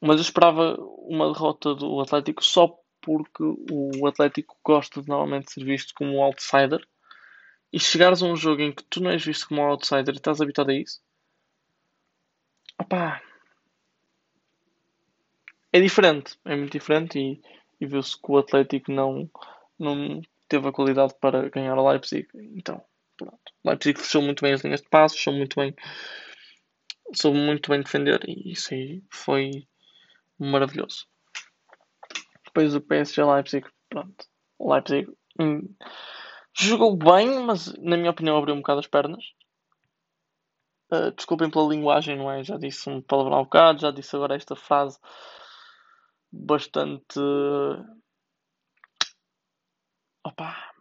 Mas 0.00 0.16
eu 0.16 0.22
esperava 0.22 0.76
uma 0.98 1.32
derrota 1.32 1.74
do 1.74 2.00
Atlético 2.00 2.44
só 2.44 2.78
porque 3.00 3.42
o 3.42 4.06
Atlético 4.06 4.56
gosta 4.64 5.00
de 5.00 5.08
normalmente 5.08 5.52
ser 5.52 5.64
visto 5.64 5.94
como 5.94 6.16
um 6.16 6.22
outsider. 6.22 6.86
E 7.72 7.78
chegares 7.78 8.22
a 8.22 8.26
um 8.26 8.36
jogo 8.36 8.62
em 8.62 8.72
que 8.72 8.82
tu 8.84 9.02
não 9.02 9.10
és 9.10 9.24
visto 9.24 9.48
como 9.48 9.60
um 9.60 9.66
outsider 9.66 10.14
e 10.14 10.16
estás 10.16 10.40
habituado 10.40 10.70
a 10.70 10.74
isso, 10.74 11.00
opá, 12.80 13.22
é 15.72 15.80
diferente, 15.80 16.38
é 16.44 16.56
muito 16.56 16.72
diferente 16.72 17.18
e, 17.18 17.42
e 17.80 17.86
viu-se 17.86 18.20
que 18.20 18.30
o 18.30 18.38
Atlético 18.38 18.90
não, 18.90 19.30
não 19.78 20.22
teve 20.48 20.68
a 20.68 20.72
qualidade 20.72 21.14
para 21.20 21.48
ganhar 21.50 21.76
o 21.76 21.88
Leipzig. 21.88 22.26
Então, 22.34 22.82
pronto. 23.16 23.38
O 23.62 23.68
Leipzig 23.68 24.00
fechou 24.00 24.22
muito 24.22 24.42
bem 24.42 24.54
as 24.54 24.62
linhas 24.62 24.80
de 24.80 24.88
passos, 24.88 25.18
fechou 25.18 25.34
muito 25.34 25.56
bem, 25.56 25.74
soube 27.14 27.38
muito 27.38 27.70
bem 27.70 27.82
defender 27.82 28.20
e 28.26 28.52
isso 28.52 28.72
aí 28.72 29.02
foi 29.10 29.66
maravilhoso. 30.38 31.06
Depois 32.46 32.74
o 32.74 32.80
PSG 32.80 33.22
Leipzig, 33.24 33.66
pronto. 33.90 34.26
Leipzig 34.58 35.08
hum, 35.38 35.68
jogou 36.54 36.96
bem, 36.96 37.40
mas 37.40 37.72
na 37.78 37.96
minha 37.96 38.10
opinião 38.10 38.36
abriu 38.36 38.54
um 38.54 38.58
bocado 38.58 38.80
as 38.80 38.86
pernas. 38.86 39.24
Uh, 40.90 41.10
desculpem 41.12 41.50
pela 41.50 41.68
linguagem, 41.68 42.16
não 42.16 42.30
é? 42.30 42.42
Já 42.42 42.56
disse 42.56 42.88
um 42.88 43.02
palavrão 43.02 43.36
ao 43.36 43.44
bocado, 43.44 43.80
já 43.80 43.90
disse 43.90 44.16
agora 44.16 44.36
esta 44.36 44.56
frase 44.56 44.98
bastante 46.32 47.18
opá, 50.24 50.72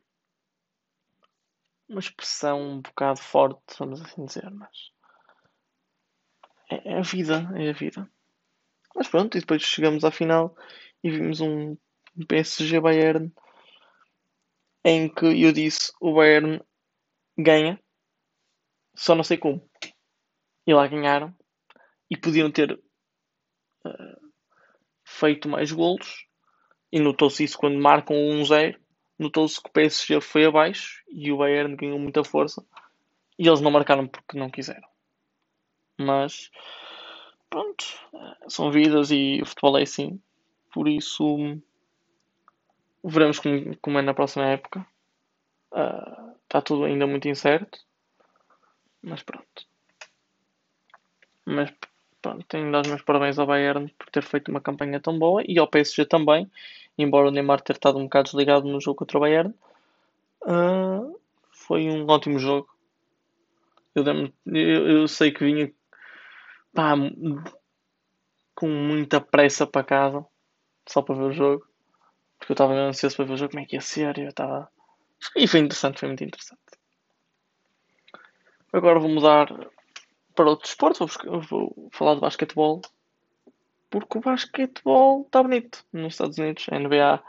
uma 1.88 1.99
expressão 1.99 2.62
um 2.62 2.82
bocado 2.82 3.19
forte, 3.19 3.75
vamos 3.80 4.01
assim 4.01 4.25
dizer, 4.25 4.49
mas 4.51 4.91
é, 6.69 6.93
é 6.93 6.97
a 6.97 7.01
vida, 7.01 7.49
é 7.56 7.69
a 7.69 7.73
vida. 7.73 8.10
Mas 8.95 9.08
pronto, 9.08 9.38
e 9.38 9.41
depois 9.41 9.62
chegamos 9.62 10.03
à 10.03 10.12
final 10.12 10.56
e 11.03 11.10
vimos 11.10 11.39
um 11.39 11.77
PSG 12.27 12.80
Bayern 12.80 13.32
em 14.89 15.10
que 15.10 15.26
eu 15.26 15.52
disse 15.52 15.91
o 16.00 16.13
Bayern 16.13 16.62
ganha, 17.38 17.78
só 18.95 19.13
não 19.13 19.23
sei 19.23 19.38
como. 19.38 19.69
E 20.65 20.73
lá 20.73 20.88
ganharam 20.88 21.36
e 22.10 22.15
podiam 22.15 22.50
ter 22.50 22.71
uh, 22.71 24.32
feito 25.04 25.50
mais 25.50 25.73
golos. 25.73 26.26
E 26.89 27.02
notou-se 27.02 27.43
isso 27.43 27.58
quando 27.58 27.78
marcam 27.78 28.15
1-0 28.15 28.80
notou-se 29.19 29.62
que 29.62 29.69
o 29.69 29.73
PSG 29.73 30.21
foi 30.21 30.45
abaixo 30.45 31.04
e 31.10 31.32
o 31.34 31.38
Bayern 31.38 31.76
ganhou 31.76 32.00
muita 32.00 32.23
força 32.23 32.63
e 33.38 33.45
eles 33.45 33.60
não 33.60 33.71
marcaram 33.71 34.08
porque 34.08 34.38
não 34.38 34.50
quiseram. 34.50 34.88
Mas 36.00 36.50
pronto, 37.50 37.86
são 38.47 38.71
vidas 38.71 39.12
e 39.12 39.41
o 39.41 39.45
futebol 39.45 39.78
é 39.78 39.84
assim. 39.84 40.21
Por 40.71 40.88
isso 40.88 41.60
veremos 43.09 43.39
como, 43.39 43.77
como 43.77 43.99
é 43.99 44.01
na 44.01 44.13
próxima 44.13 44.45
época. 44.45 44.85
Está 45.71 46.59
uh, 46.59 46.61
tudo 46.61 46.85
ainda 46.85 47.07
muito 47.07 47.27
incerto. 47.27 47.79
Mas 49.01 49.23
pronto. 49.23 49.65
Mas 51.45 51.71
pronto, 52.21 52.45
tenho 52.47 52.65
de 52.65 52.71
dar 52.71 52.81
os 52.81 52.87
meus 52.87 53.01
parabéns 53.01 53.39
ao 53.39 53.47
Bayern 53.47 53.87
por 53.97 54.09
ter 54.09 54.23
feito 54.23 54.49
uma 54.49 54.59
campanha 54.59 54.99
tão 54.99 55.17
boa 55.17 55.41
e 55.47 55.57
ao 55.57 55.67
PSG 55.67 56.05
também, 56.05 56.51
embora 56.97 57.29
o 57.29 57.31
Neymar 57.31 57.61
ter 57.61 57.73
estado 57.73 57.97
um 57.97 58.03
bocado 58.03 58.25
desligado 58.25 58.67
no 58.67 58.81
jogo 58.81 58.97
contra 58.97 59.17
o 59.17 59.21
Bayern. 59.21 59.53
Uh, 60.41 61.17
foi 61.51 61.89
um 61.89 62.05
ótimo 62.07 62.39
jogo. 62.39 62.67
Eu, 63.95 64.03
eu, 64.45 64.87
eu 64.87 65.07
sei 65.07 65.31
que 65.31 65.43
vinha 65.43 65.71
pá, 66.73 66.93
com 68.53 68.67
muita 68.67 69.21
pressa 69.21 69.65
para 69.65 69.83
casa 69.83 70.25
só 70.87 71.01
para 71.01 71.15
ver 71.15 71.23
o 71.23 71.31
jogo. 71.31 71.67
Porque 72.38 72.52
eu 72.52 72.54
estava 72.54 72.73
ansioso 72.73 73.15
para 73.15 73.26
ver 73.26 73.34
o 73.34 73.38
jogo, 73.38 73.52
como 73.52 73.63
é 73.63 73.65
que 73.65 73.76
ia 73.76 73.82
ser. 73.82 74.17
Eu 74.17 74.30
estava. 74.30 74.69
E 75.36 75.47
foi 75.47 75.60
interessante, 75.60 76.00
foi 76.00 76.10
muito 76.10 76.23
interessante. 76.23 76.62
Agora 78.71 79.00
vou 79.00 79.10
mudar 79.10 79.47
para 80.36 80.50
outro 80.50 80.67
desporto, 80.67 81.08
vou, 81.26 81.41
vou 81.41 81.89
falar 81.91 82.15
de 82.15 82.21
basquetebol. 82.21 82.82
Porque 83.89 84.17
o 84.17 84.21
basquetebol 84.21 85.21
está 85.21 85.41
bonito 85.41 85.84
nos 85.91 86.13
Estados 86.13 86.38
Unidos. 86.38 86.65
A 86.71 86.80
NBA 86.80 87.23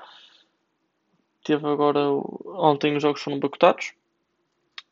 teve 1.44 1.66
agora. 1.66 2.00
Ontem 2.00 2.96
os 2.96 3.02
jogos 3.02 3.22
foram 3.22 3.38
boicotados. 3.38 3.92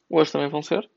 Hoje 0.09 0.33
também 0.33 0.49
vão 0.49 0.63
ser. 0.63 0.89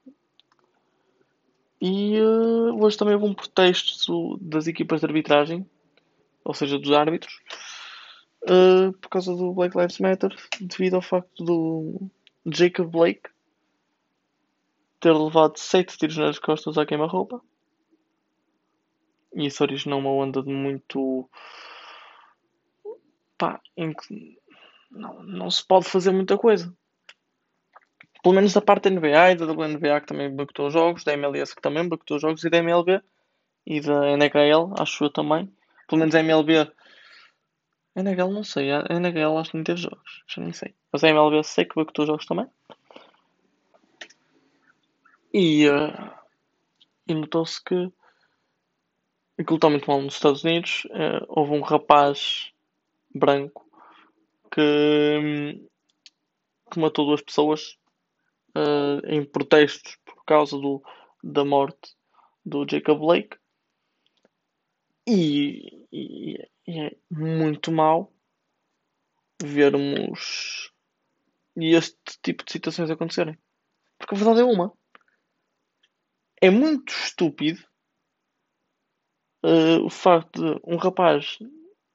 E 1.82 2.20
uh, 2.20 2.84
hoje 2.84 2.98
também 2.98 3.16
houve 3.16 3.28
um 3.28 3.34
protesto 3.34 4.38
das 4.42 4.68
equipas 4.68 5.00
de 5.00 5.06
arbitragem, 5.06 5.66
ou 6.44 6.54
seja, 6.54 6.78
dos 6.78 6.92
árbitros, 6.92 7.40
uh, 8.44 8.94
por 8.94 9.10
causa 9.10 9.36
do 9.36 9.54
Black 9.54 9.78
Lives 9.78 10.00
Matter, 10.00 10.36
devido 10.62 10.96
ao 10.96 11.02
facto 11.02 11.44
do 11.44 12.10
Jacob 12.46 12.90
Blake 12.90 13.30
ter 15.00 15.14
levado 15.14 15.58
7 15.58 15.98
tiros 15.98 16.18
nas 16.18 16.40
costas 16.40 16.78
à 16.78 16.86
queima-roupa. 16.86 17.42
E 19.34 19.46
isso 19.46 19.64
originou 19.64 20.00
uma 20.00 20.12
onda 20.12 20.42
de 20.42 20.50
muito. 20.50 21.30
pá, 23.38 23.62
em 23.78 23.94
que 23.94 24.38
não, 24.92 25.24
não 25.24 25.52
se 25.52 25.66
pode 25.66 25.86
fazer 25.86 26.12
muita 26.12 26.38
coisa. 26.38 26.74
Pelo 28.22 28.36
menos 28.36 28.54
da 28.54 28.62
parte 28.62 28.90
da 28.90 29.00
NBA 29.00 29.32
e 29.32 29.36
da 29.36 29.46
WNBA 29.46 30.02
que 30.02 30.08
também 30.08 30.36
boicotou 30.36 30.70
jogos, 30.70 31.04
da 31.04 31.14
MLS 31.14 31.56
que 31.56 31.62
também 31.62 31.88
boicotou 31.88 32.20
jogos 32.20 32.44
e 32.44 32.50
da 32.50 32.58
MLB 32.58 33.02
e 33.66 33.80
da 33.80 34.18
NHL, 34.18 34.74
acho 34.78 35.06
eu 35.06 35.10
também. 35.10 35.50
Pelo 35.88 36.00
menos 36.00 36.16
a 36.16 36.20
MLB. 36.20 36.70
NHL 38.00 38.32
não 38.32 38.44
sei, 38.44 38.72
a 38.72 38.86
NHL 38.90 39.38
acho 39.38 39.52
que 39.52 39.58
não 39.58 39.64
teve 39.64 39.82
jogos, 39.82 40.24
já 40.28 40.42
nem 40.42 40.54
sei. 40.54 40.74
Mas 40.92 41.04
a 41.04 41.10
MLB 41.10 41.44
sei 41.44 41.66
que 41.66 41.76
boicotou 41.76 42.06
jogos 42.06 42.26
também. 42.26 42.48
E, 45.34 45.68
uh, 45.70 46.12
e 47.08 47.14
notou-se 47.14 47.64
que 47.64 47.92
aquilo 49.38 49.56
está 49.56 49.70
muito 49.70 49.88
mal 49.88 50.02
nos 50.02 50.16
Estados 50.16 50.44
Unidos. 50.44 50.86
Uh, 50.86 51.26
houve 51.28 51.54
um 51.54 51.62
rapaz 51.62 52.52
branco 53.14 53.66
que, 54.52 55.62
que 56.72 56.80
matou 56.80 57.06
duas 57.06 57.22
pessoas 57.22 57.78
uh, 58.58 59.06
em 59.08 59.24
protestos 59.24 59.98
por 60.06 60.24
causa 60.26 60.58
do, 60.58 60.82
da 61.24 61.46
morte 61.46 61.96
do 62.46 62.66
Jacob 62.70 63.00
Blake. 63.00 63.38
E, 65.08 65.88
e, 65.92 66.50
e 66.70 66.80
é 66.80 66.96
muito 67.10 67.72
mal 67.72 68.14
vermos 69.42 70.72
este 71.58 71.98
tipo 72.22 72.46
de 72.46 72.52
situações 72.52 72.92
acontecerem. 72.92 73.36
Porque 73.98 74.14
a 74.14 74.18
verdade 74.18 74.42
é 74.42 74.44
uma 74.44 74.72
é 76.40 76.52
muito 76.52 76.94
estúpido 76.94 77.60
uh, 79.44 79.84
o 79.84 79.90
facto 79.90 80.40
de 80.40 80.62
um 80.64 80.78
rapaz, 80.78 81.40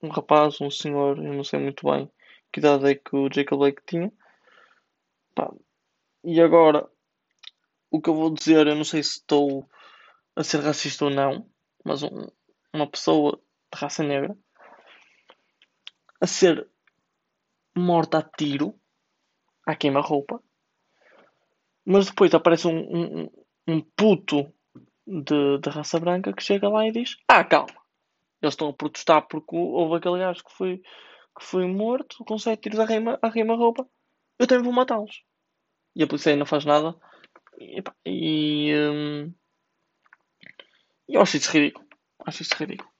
um 0.02 0.08
rapaz, 0.08 0.60
um 0.60 0.70
senhor, 0.70 1.18
eu 1.18 1.32
não 1.32 1.44
sei 1.44 1.60
muito 1.60 1.88
bem 1.88 2.10
que 2.52 2.58
idade 2.58 2.90
é 2.90 2.94
que 2.96 3.14
o 3.14 3.32
Jacob 3.32 3.60
Blake 3.60 3.82
tinha. 3.86 4.12
Pá, 5.36 5.52
e 6.24 6.40
agora, 6.40 6.88
o 7.92 8.00
que 8.00 8.10
eu 8.10 8.14
vou 8.14 8.34
dizer, 8.34 8.66
eu 8.66 8.74
não 8.74 8.84
sei 8.84 9.04
se 9.04 9.18
estou 9.18 9.68
a 10.34 10.42
ser 10.42 10.60
racista 10.60 11.04
ou 11.04 11.10
não, 11.12 11.48
mas 11.84 12.02
um, 12.02 12.26
uma 12.72 12.90
pessoa 12.90 13.40
de 13.72 13.80
raça 13.80 14.02
negra 14.02 14.36
a 16.20 16.26
ser 16.26 16.68
morta 17.76 18.18
a 18.18 18.22
tiro 18.22 18.78
à 19.66 19.74
queima-roupa, 19.74 20.42
mas 21.84 22.06
depois 22.06 22.32
aparece 22.34 22.66
um, 22.66 22.78
um, 22.78 23.30
um 23.68 23.80
puto 23.80 24.52
de, 25.06 25.58
de 25.58 25.70
raça 25.70 25.98
branca 26.00 26.32
que 26.32 26.42
chega 26.42 26.68
lá 26.68 26.86
e 26.86 26.92
diz: 26.92 27.16
Ah, 27.28 27.44
calma, 27.44 27.74
eles 28.40 28.54
estão 28.54 28.68
a 28.68 28.72
protestar 28.72 29.26
porque 29.26 29.56
houve 29.56 29.96
aquele 29.96 30.18
gajo 30.18 30.44
que 30.44 30.52
foi, 30.52 30.78
que 30.78 31.44
foi 31.44 31.66
morto 31.66 32.24
com 32.24 32.38
sete 32.38 32.62
tiros 32.62 32.80
a 32.80 32.84
rima, 32.84 33.18
a 33.20 33.28
rima 33.28 33.56
roupa, 33.56 33.86
eu 34.38 34.46
também 34.46 34.64
vou 34.64 34.72
matá-los. 34.72 35.22
E 35.94 36.02
a 36.02 36.06
polícia 36.06 36.34
não 36.36 36.46
faz 36.46 36.64
nada. 36.64 36.96
E, 37.58 37.82
e 38.04 38.74
hum, 38.74 39.34
eu 41.08 41.20
acho 41.20 41.36
isso 41.36 41.50
ridículo. 41.50 41.86
Acho 42.26 42.42
isso 42.42 42.54
ridículo. 42.56 42.93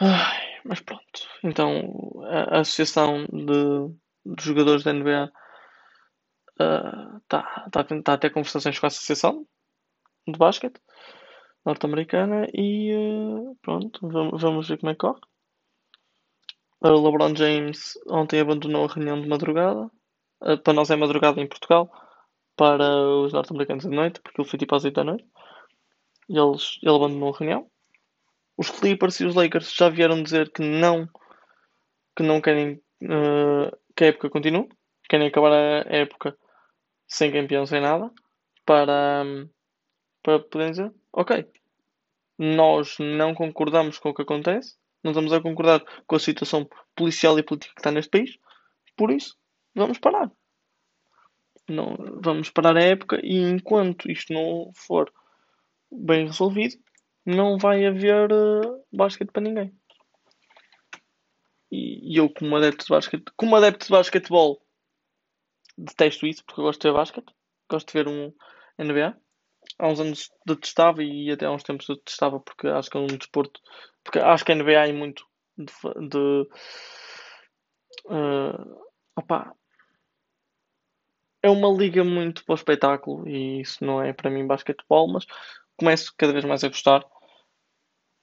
Ai, 0.00 0.60
mas 0.64 0.80
pronto. 0.80 1.02
Então 1.42 2.22
a, 2.24 2.60
Associação 2.60 3.26
de, 3.26 4.34
de 4.36 4.44
Jogadores 4.44 4.82
da 4.84 4.92
NBA 4.92 5.32
está 6.52 7.64
uh, 7.66 7.70
tá, 7.70 7.84
tá 7.84 8.12
a 8.14 8.18
ter 8.18 8.30
conversações 8.30 8.78
com 8.78 8.86
a 8.86 8.88
Associação 8.88 9.46
de 10.26 10.38
Basquete 10.38 10.80
norte-americana 11.64 12.46
e 12.54 12.94
uh, 12.94 13.56
pronto, 13.60 14.08
vamos, 14.08 14.40
vamos 14.40 14.68
ver 14.68 14.78
como 14.78 14.90
é 14.90 14.94
que 14.94 15.00
corre. 15.00 15.20
O 16.80 16.88
LeBron 16.88 17.34
James 17.34 17.98
ontem 18.08 18.40
abandonou 18.40 18.84
a 18.84 18.92
reunião 18.92 19.20
de 19.20 19.28
madrugada. 19.28 19.90
Uh, 20.40 20.58
para 20.62 20.72
nós 20.72 20.90
é 20.90 20.96
madrugada 20.96 21.40
em 21.40 21.48
Portugal. 21.48 21.90
Para 22.54 22.84
os 23.22 23.32
norte-americanos 23.32 23.84
é 23.84 23.88
de 23.88 23.96
noite, 23.96 24.20
porque 24.20 24.40
ele 24.40 24.48
foi 24.48 24.58
tipo 24.58 24.74
às 24.74 24.84
8 24.84 24.94
da 24.94 25.04
noite. 25.04 25.26
E 26.28 26.38
eles, 26.38 26.78
ele 26.82 26.94
abandonou 26.94 27.34
a 27.34 27.38
reunião. 27.38 27.70
Os 28.56 28.70
Clippers 28.70 29.20
e 29.20 29.24
os 29.24 29.34
Lakers 29.34 29.72
já 29.74 29.88
vieram 29.88 30.22
dizer 30.22 30.50
que 30.50 30.62
não, 30.62 31.08
que 32.16 32.22
não 32.22 32.40
querem 32.40 32.80
uh, 33.02 33.76
que 33.94 34.04
a 34.04 34.06
época 34.08 34.30
continue. 34.30 34.68
Querem 35.08 35.28
acabar 35.28 35.52
a 35.52 35.96
época 35.96 36.36
sem 37.06 37.30
campeão, 37.30 37.64
sem 37.66 37.80
nada, 37.80 38.10
para, 38.64 39.24
para 40.22 40.40
poder 40.40 40.70
dizer, 40.70 40.92
ok, 41.12 41.48
nós 42.38 42.96
não 42.98 43.34
concordamos 43.34 43.98
com 43.98 44.10
o 44.10 44.14
que 44.14 44.22
acontece, 44.22 44.76
não 45.02 45.12
estamos 45.12 45.32
a 45.32 45.40
concordar 45.40 45.84
com 46.06 46.16
a 46.16 46.20
situação 46.20 46.68
policial 46.94 47.38
e 47.38 47.42
política 47.42 47.74
que 47.74 47.80
está 47.80 47.92
neste 47.92 48.10
país, 48.10 48.36
por 48.96 49.10
isso 49.10 49.36
vamos 49.74 49.98
parar. 49.98 50.30
Não, 51.68 51.96
vamos 52.20 52.50
parar 52.50 52.76
a 52.76 52.82
época 52.82 53.20
e 53.22 53.36
enquanto 53.38 54.10
isto 54.10 54.32
não 54.32 54.70
for 54.74 55.12
bem 55.90 56.26
resolvido, 56.26 56.76
não 57.26 57.58
vai 57.58 57.84
haver 57.84 58.32
uh, 58.32 58.84
basquete 58.92 59.32
para 59.32 59.42
ninguém. 59.42 59.76
E, 61.70 62.14
e 62.14 62.16
eu, 62.16 62.30
como 62.30 62.56
adepto 62.56 62.84
de 62.84 62.90
basquete, 62.90 63.24
como 63.36 63.56
adepto 63.56 63.86
de 63.86 63.92
basquetebol, 63.92 64.62
detesto 65.76 66.26
isso 66.26 66.44
porque 66.44 66.60
eu 66.60 66.64
gosto 66.64 66.80
de 66.80 66.88
ver 66.88 66.94
basquete, 66.94 67.34
gosto 67.68 67.88
de 67.88 67.92
ver 67.92 68.08
um 68.08 68.32
NBA. 68.78 69.16
Há 69.78 69.88
uns 69.88 70.00
anos 70.00 70.30
detestava 70.46 71.02
e 71.02 71.30
até 71.30 71.46
há 71.46 71.50
uns 71.50 71.64
tempos 71.64 71.88
detestava 71.88 72.38
porque 72.38 72.68
acho 72.68 72.88
que 72.88 72.96
é 72.96 73.00
um 73.00 73.06
desporto. 73.06 73.60
Porque 74.04 74.20
acho 74.20 74.44
que 74.44 74.52
a 74.52 74.54
NBA 74.54 74.88
é 74.88 74.92
muito 74.92 75.26
de. 75.58 75.72
de 76.08 76.48
uh, 78.06 78.86
opa, 79.16 79.52
é 81.42 81.50
uma 81.50 81.68
liga 81.68 82.04
muito 82.04 82.44
para 82.44 82.52
o 82.52 82.56
espetáculo 82.56 83.28
e 83.28 83.60
isso 83.60 83.84
não 83.84 84.02
é 84.02 84.12
para 84.12 84.30
mim 84.30 84.46
basquetebol, 84.46 85.08
mas 85.08 85.26
começo 85.76 86.14
cada 86.16 86.32
vez 86.32 86.44
mais 86.44 86.64
a 86.64 86.68
gostar. 86.68 87.04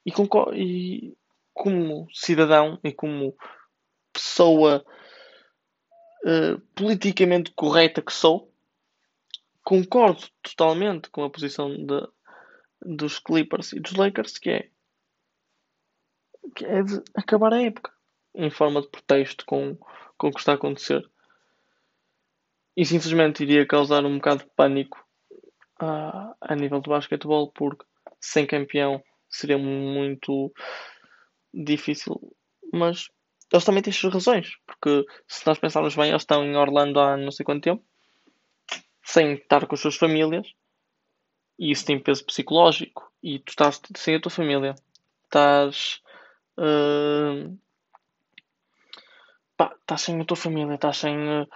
E, 0.05 0.11
e 0.53 1.17
como 1.53 2.07
cidadão 2.13 2.79
e 2.83 2.91
como 2.91 3.35
pessoa 4.11 4.85
uh, 6.25 6.59
politicamente 6.75 7.51
correta 7.51 8.01
que 8.01 8.13
sou, 8.13 8.51
concordo 9.63 10.21
totalmente 10.41 11.09
com 11.09 11.23
a 11.23 11.29
posição 11.29 11.69
de, 11.69 12.07
dos 12.81 13.19
Clippers 13.19 13.73
e 13.73 13.79
dos 13.79 13.93
Lakers, 13.93 14.37
que 14.37 14.49
é, 14.49 14.69
que 16.55 16.65
é 16.65 16.83
de 16.83 17.01
acabar 17.15 17.53
a 17.53 17.61
época 17.61 17.91
em 18.35 18.49
forma 18.49 18.81
de 18.81 18.89
protesto 18.89 19.45
com, 19.45 19.77
com 20.17 20.27
o 20.27 20.31
que 20.31 20.39
está 20.39 20.53
a 20.53 20.55
acontecer. 20.55 21.07
Isso 22.75 22.95
infelizmente 22.95 23.43
iria 23.43 23.67
causar 23.67 24.03
um 24.03 24.15
bocado 24.15 24.43
de 24.43 24.49
pânico 24.55 25.05
uh, 25.81 26.35
a 26.41 26.55
nível 26.55 26.81
de 26.81 26.89
basquetebol, 26.89 27.51
porque 27.51 27.85
sem 28.19 28.47
campeão 28.47 29.03
seria 29.37 29.57
muito 29.57 30.53
difícil. 31.53 32.19
Mas 32.71 33.09
eles 33.51 33.65
também 33.65 33.83
têm 33.83 33.91
as 33.91 33.97
suas 33.97 34.13
razões, 34.13 34.55
porque 34.65 35.05
se 35.27 35.45
nós 35.45 35.59
pensarmos 35.59 35.95
bem, 35.95 36.09
eles 36.09 36.23
estão 36.23 36.43
em 36.43 36.55
Orlando 36.55 36.99
há 36.99 37.15
não 37.15 37.31
sei 37.31 37.45
quanto 37.45 37.63
tempo, 37.63 37.83
sem 39.03 39.33
estar 39.33 39.67
com 39.67 39.75
as 39.75 39.81
suas 39.81 39.95
famílias, 39.95 40.47
e 41.59 41.71
isso 41.71 41.85
tem 41.85 41.99
peso 41.99 42.25
psicológico, 42.25 43.11
e 43.21 43.39
tu 43.39 43.49
estás 43.49 43.79
sem 43.95 44.15
a 44.15 44.21
tua 44.21 44.31
família, 44.31 44.73
estás. 45.25 46.01
Uh, 46.57 47.57
pá, 49.55 49.75
estás 49.79 50.01
sem 50.01 50.19
a 50.19 50.25
tua 50.25 50.37
família, 50.37 50.73
estás 50.73 50.97
sem 50.97 51.15
uh, 51.15 51.47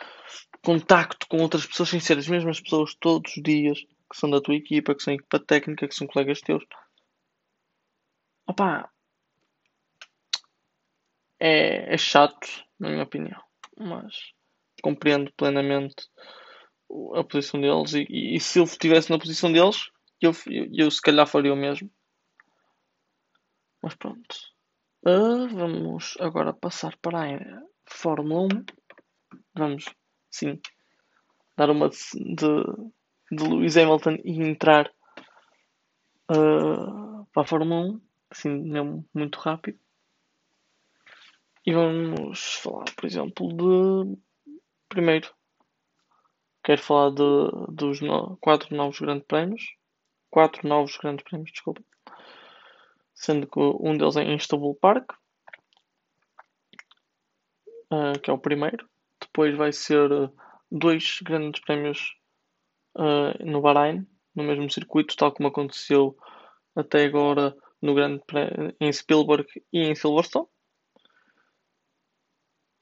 contacto 0.64 1.28
com 1.28 1.38
outras 1.38 1.66
pessoas, 1.66 1.90
sem 1.90 2.00
ser 2.00 2.18
as 2.18 2.28
mesmas 2.28 2.62
pessoas 2.62 2.96
todos 3.00 3.36
os 3.36 3.44
dias, 3.44 3.80
que 3.80 4.18
são 4.18 4.30
da 4.30 4.40
tua 4.40 4.56
equipa, 4.56 4.94
que 4.94 5.02
são 5.02 5.14
equipa 5.14 5.40
técnica, 5.40 5.88
que 5.88 5.96
são 5.96 6.08
colegas 6.08 6.42
teus. 6.42 6.64
Opá, 8.48 8.90
é, 11.40 11.94
é 11.94 11.98
chato, 11.98 12.48
na 12.80 12.90
minha 12.90 13.04
opinião, 13.04 13.42
mas 13.78 14.34
compreendo 14.82 15.32
plenamente 15.34 16.10
a 17.16 17.24
posição 17.24 17.60
deles 17.60 17.94
e, 17.94 18.06
e, 18.10 18.36
e 18.36 18.40
se 18.40 18.60
eu 18.60 18.64
estivesse 18.64 19.10
na 19.10 19.20
posição 19.20 19.52
deles, 19.52 19.90
eu, 20.22 20.32
eu, 20.48 20.70
eu, 20.74 20.92
se 20.92 21.02
calhar 21.02 21.28
faria 21.28 21.54
o 21.54 21.58
mesmo. 21.58 21.92
Mas 23.84 23.96
pronto. 23.96 24.36
Uh, 25.06 25.48
vamos 25.50 26.18
agora 26.20 26.54
passar 26.54 26.98
para 26.98 27.36
a 27.36 27.62
Fórmula 27.86 28.48
1. 28.54 28.66
Vamos, 29.56 29.86
sim, 30.32 30.60
dar 31.56 31.70
uma 31.70 31.90
de, 31.90 32.64
de 33.32 33.44
Lewis 33.44 33.78
Hamilton 33.78 34.18
e 34.24 34.42
entrar 34.42 34.92
uh, 36.32 37.26
para 37.32 37.44
a 37.44 37.46
Fórmula 37.46 37.82
1, 37.94 38.07
assim, 38.30 38.50
mesmo 38.50 39.08
muito 39.14 39.40
rápido. 39.40 39.80
E 41.66 41.74
vamos 41.74 42.56
falar, 42.56 42.86
por 42.96 43.06
exemplo, 43.06 43.48
de. 43.50 44.18
Primeiro, 44.88 45.30
quero 46.64 46.82
falar 46.82 47.12
de, 47.12 47.74
dos 47.74 48.00
no... 48.00 48.38
quatro 48.38 48.76
novos 48.76 49.00
grandes 49.00 49.28
prémios. 49.28 49.76
Quatro 50.30 50.68
novos 50.68 50.98
grandes 50.98 51.26
prémios, 51.26 51.52
desculpa. 51.52 51.84
Sendo 53.14 53.48
que 53.48 53.60
um 53.60 53.98
deles 53.98 54.16
é 54.16 54.24
em 54.24 54.36
Istanbul 54.36 54.76
Park, 54.76 55.12
uh, 57.92 58.20
que 58.22 58.30
é 58.30 58.34
o 58.34 58.38
primeiro. 58.38 58.88
Depois 59.20 59.56
vai 59.56 59.74
ser 59.74 60.10
dois 60.72 61.20
grandes 61.22 61.62
prémios 61.62 62.16
uh, 62.96 63.44
no 63.44 63.62
Bahrein, 63.62 64.08
no 64.36 64.44
mesmo 64.44 64.70
circuito, 64.70 65.16
tal 65.18 65.34
como 65.34 65.50
aconteceu 65.50 66.16
até 66.76 67.06
agora 67.06 67.56
no 67.82 67.94
grande 67.94 68.22
em 68.80 68.92
Spielberg 68.92 69.48
e 69.72 69.80
em 69.80 69.96
Silverstone. 69.96 70.48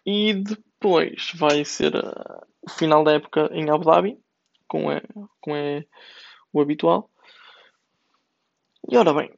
E 0.06 0.34
depois 0.36 1.32
vai 1.36 1.66
ser 1.66 1.96
uh, 1.96 2.46
o 2.62 2.70
final 2.70 3.04
da 3.04 3.14
época 3.14 3.50
em 3.52 3.70
Abu 3.70 3.86
Dhabi, 3.86 4.20
como 4.68 4.92
é, 4.92 5.02
como 5.42 5.56
é 5.56 5.86
o 6.54 6.62
habitual. 6.62 7.10
E 8.90 8.96
ora 8.98 9.14
bem, 9.14 9.32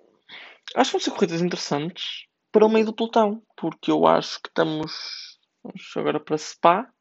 acho 0.75 0.91
que 0.91 0.97
vão 0.97 1.01
ser 1.01 1.11
corridas 1.11 1.41
interessantes 1.41 2.27
para 2.51 2.65
o 2.65 2.69
meio 2.69 2.85
do 2.85 2.93
pelotão, 2.93 3.41
porque 3.55 3.91
eu 3.91 4.05
acho 4.05 4.41
que 4.41 4.49
estamos 4.49 5.37
vamos 5.63 5.91
agora 5.95 6.19
para 6.19 6.37
Spa 6.37 6.91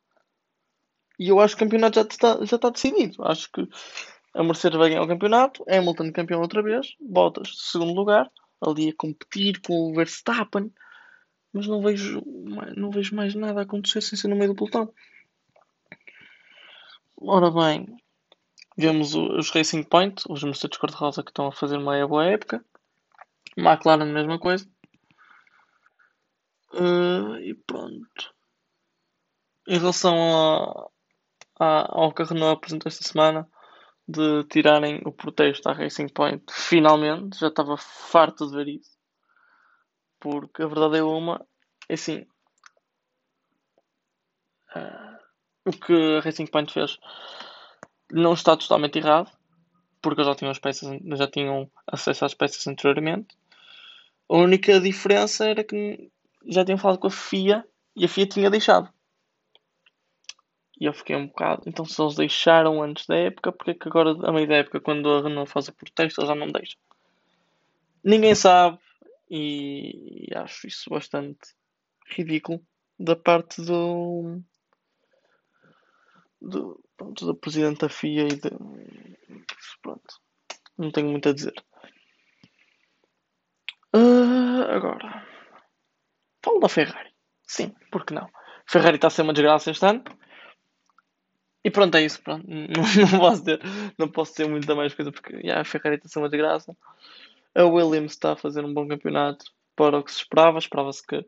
e 1.19 1.29
eu 1.29 1.41
acho 1.41 1.57
que 1.57 1.63
o 1.63 1.67
campeonato 1.67 1.97
já 1.97 2.03
está, 2.03 2.45
já 2.45 2.57
está 2.57 2.71
decidido. 2.71 3.25
Acho 3.25 3.51
que 3.51 3.67
a 4.35 4.43
Mercedes 4.43 4.79
vai 4.79 4.91
ganhar 4.91 5.03
o 5.03 5.09
campeonato, 5.09 5.65
Hamilton 5.69 6.13
campeão 6.13 6.41
outra 6.41 6.63
vez, 6.63 6.95
Bottas 7.01 7.51
segundo 7.71 7.95
lugar, 7.95 8.31
ali 8.61 8.89
a 8.89 8.95
competir 8.97 9.61
com 9.61 9.91
o 9.91 9.95
Verstappen 9.95 10.73
mas 11.57 11.67
não 11.67 11.81
vejo, 11.81 12.23
não 12.77 12.91
vejo 12.91 13.17
mais 13.17 13.35
nada 13.35 13.63
acontecer 13.63 14.03
sem 14.03 14.19
ser 14.19 14.29
no 14.29 14.37
meio 14.37 14.53
do 14.53 14.55
pelotão. 14.55 14.93
Ora 17.17 17.51
bem, 17.51 17.97
vemos 18.77 19.15
os 19.15 19.49
Racing 19.49 19.83
Point, 19.83 20.23
os 20.29 20.45
Mercedes 20.45 20.77
Cor-de-Rosa 20.77 21.23
que 21.23 21.31
estão 21.31 21.47
a 21.47 21.53
fazer 21.53 21.79
uma 21.79 22.07
boa 22.07 22.27
época. 22.27 22.63
McLaren, 23.57 24.13
mesma 24.13 24.39
coisa. 24.39 24.69
Uh, 26.75 27.39
e 27.39 27.55
pronto. 27.55 28.35
Em 29.67 29.79
relação 29.79 30.15
a, 31.59 31.65
a, 31.65 32.01
ao 32.01 32.13
que 32.13 32.21
a 32.21 32.27
Renault 32.27 32.59
apresentou 32.59 32.91
esta 32.91 33.03
semana, 33.03 33.49
de 34.09 34.45
tirarem 34.45 35.03
o 35.05 35.13
protesto 35.13 35.69
à 35.69 35.73
Racing 35.73 36.09
Point, 36.09 36.45
finalmente, 36.51 37.39
já 37.39 37.49
estava 37.49 37.77
farto 37.77 38.49
de 38.49 38.57
ver 38.57 38.69
isso 38.69 38.97
porque 40.27 40.63
a 40.63 40.67
verdade 40.67 40.99
é 40.99 41.03
uma, 41.03 41.47
é 41.89 41.95
assim, 41.95 42.27
uh, 44.75 45.19
o 45.65 45.71
que 45.71 46.17
a 46.17 46.21
Racing 46.21 46.47
Point 46.47 46.73
fez 46.73 46.99
não 48.11 48.35
está 48.35 48.57
totalmente 48.57 48.99
errado, 48.99 49.31
porque 50.03 50.25
já 50.25 50.35
tinham, 50.35 50.51
as 50.51 50.59
peças, 50.59 50.89
já 51.17 51.29
tinham 51.29 51.71
acesso 51.87 52.25
às 52.25 52.35
peças 52.35 52.67
anteriormente. 52.67 53.37
A 54.29 54.37
única 54.37 54.81
diferença 54.81 55.49
era 55.49 55.63
que 55.63 56.11
já 56.47 56.65
tinham 56.65 56.79
falado 56.79 56.99
com 56.99 57.07
a 57.07 57.11
FIA 57.11 57.65
e 57.95 58.05
a 58.05 58.09
FIA 58.09 58.27
tinha 58.27 58.51
deixado. 58.51 58.93
E 60.79 60.85
eu 60.85 60.93
fiquei 60.93 61.17
um 61.17 61.27
bocado. 61.27 61.63
Então, 61.67 61.85
se 61.85 62.01
eles 62.01 62.17
deixaram 62.17 62.83
antes 62.83 63.07
da 63.07 63.17
época, 63.17 63.51
porque 63.51 63.71
é 63.71 63.75
que 63.75 63.89
agora, 63.89 64.11
a 64.29 64.33
meio 64.33 64.47
da 64.47 64.57
época, 64.57 64.81
quando 64.81 65.11
a 65.11 65.23
Renault 65.23 65.51
faz 65.51 65.69
o 65.69 65.75
protesto, 65.75 66.21
eles 66.21 66.29
já 66.29 66.35
não 66.35 66.49
deixam? 66.49 66.79
Ninguém 68.05 68.35
sabe 68.35 68.79
e 69.29 70.29
acho 70.35 70.67
isso 70.67 70.91
bastante 70.91 71.55
ridículo 72.09 72.65
da 72.99 73.17
parte 73.17 73.61
do, 73.63 74.41
do, 76.41 76.83
pronto, 76.97 77.27
do 77.27 77.35
presidente 77.35 77.81
da 77.81 77.89
FIA 77.89 78.25
e 78.25 78.37
de, 78.37 78.51
pronto, 79.83 80.21
não 80.79 80.91
tenho 80.91 81.09
muito 81.09 81.29
a 81.29 81.33
dizer. 81.33 81.55
Uh, 83.95 84.63
agora, 84.71 85.27
falo 86.45 86.61
da 86.61 86.69
Ferrari. 86.69 87.13
Sim, 87.43 87.75
porque 87.91 88.15
não? 88.15 88.29
Ferrari 88.67 88.97
está 88.97 89.09
a 89.09 89.11
ser 89.11 89.23
uma 89.23 89.33
desgraça 89.33 89.71
este 89.71 89.85
ano. 89.85 90.05
E 91.67 91.71
pronto, 91.71 91.97
é 91.97 92.03
isso. 92.03 92.23
Pronto. 92.23 92.47
Não, 92.49 93.11
não, 93.11 93.19
posso 93.19 93.45
ter, 93.45 93.61
não 93.99 94.09
posso 94.09 94.49
muita 94.49 94.73
mais 94.77 94.95
coisa 94.95 95.11
porque 95.11 95.35
yeah, 95.39 95.61
a 95.61 95.65
Ferrari 95.65 95.97
está 95.97 96.07
a 96.07 96.11
ser 96.11 96.19
uma 96.21 96.29
desgraça. 96.29 96.77
A 97.57 97.65
Williams 97.65 98.13
está 98.13 98.35
a 98.35 98.37
fazer 98.37 98.65
um 98.65 98.73
bom 98.73 98.87
campeonato 98.87 99.47
para 99.75 99.99
o 99.99 100.05
que 100.05 100.13
se 100.13 100.19
esperava. 100.19 100.59
Esperava-se 100.59 101.05
que. 101.05 101.27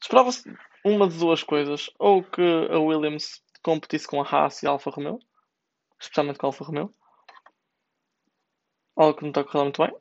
Esperava-se 0.00 0.56
uma 0.84 1.08
de 1.08 1.18
duas 1.18 1.42
coisas. 1.42 1.90
Ou 1.98 2.22
que 2.22 2.40
a 2.70 2.78
Williams 2.78 3.42
competisse 3.60 4.06
com 4.06 4.22
a 4.22 4.24
Haas 4.24 4.62
e 4.62 4.68
a 4.68 4.70
Alfa 4.70 4.88
Romeo. 4.90 5.18
Especialmente 5.98 6.38
com 6.38 6.46
a 6.46 6.50
Alfa 6.50 6.64
Romeo. 6.64 6.94
Algo 8.94 9.18
que 9.18 9.22
não 9.22 9.30
está 9.30 9.40
a 9.40 9.44
correr 9.44 9.64
muito 9.64 9.82
bem. 9.82 9.92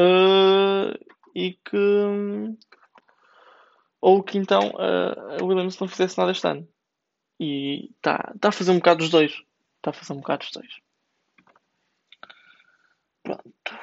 Uh, 0.00 0.98
e 1.32 1.52
que. 1.52 2.56
Ou 4.00 4.20
que 4.24 4.36
então 4.36 4.72
a 4.76 5.44
Williams 5.44 5.78
não 5.78 5.86
fizesse 5.86 6.18
nada 6.18 6.32
este 6.32 6.48
ano. 6.48 6.68
E 7.38 7.90
está 7.96 8.32
tá 8.40 8.48
a 8.48 8.52
fazer 8.52 8.70
um 8.70 8.76
bocado 8.76 8.98
dos 8.98 9.10
dois. 9.10 9.32
Está 9.76 9.90
a 9.90 9.92
fazer 9.92 10.12
um 10.12 10.20
bocado 10.20 10.44
dos 10.44 10.52
dois. 10.52 10.80
Pronto. 13.22 13.78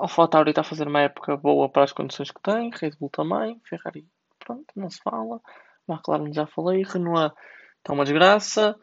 AlphaTauri 0.00 0.50
está 0.50 0.62
a 0.62 0.64
fazer 0.64 0.88
uma 0.88 1.02
época 1.02 1.36
boa 1.36 1.68
para 1.68 1.84
as 1.84 1.92
condições 1.92 2.30
que 2.30 2.40
tem, 2.40 2.70
Red 2.70 2.92
Bull 2.98 3.10
também, 3.10 3.60
Ferrari, 3.64 4.06
pronto, 4.38 4.66
não 4.74 4.88
se 4.88 5.00
fala. 5.02 5.40
McLaren 5.88 6.32
já 6.32 6.46
falei, 6.46 6.82
Renault 6.82 7.34
está 7.78 7.92
uma 7.92 8.04
desgraça, 8.04 8.78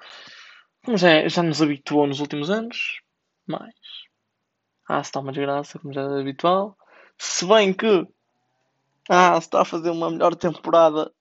como 0.84 0.98
já, 0.98 1.28
já 1.28 1.42
nos 1.42 1.62
habituou 1.62 2.06
nos 2.06 2.20
últimos 2.20 2.50
anos, 2.50 3.02
mas 3.48 3.74
ah, 4.88 5.00
está 5.00 5.20
uma 5.20 5.32
desgraça, 5.32 5.80
como 5.80 5.94
já 5.94 6.02
é 6.02 6.20
habitual. 6.22 6.78
Se 7.18 7.46
bem 7.46 7.74
que 7.74 8.08
ah, 9.10 9.38
está 9.38 9.62
a 9.62 9.66
fazer 9.66 9.90
uma 9.90 10.12
melhor 10.12 10.36
temporada 10.36 11.12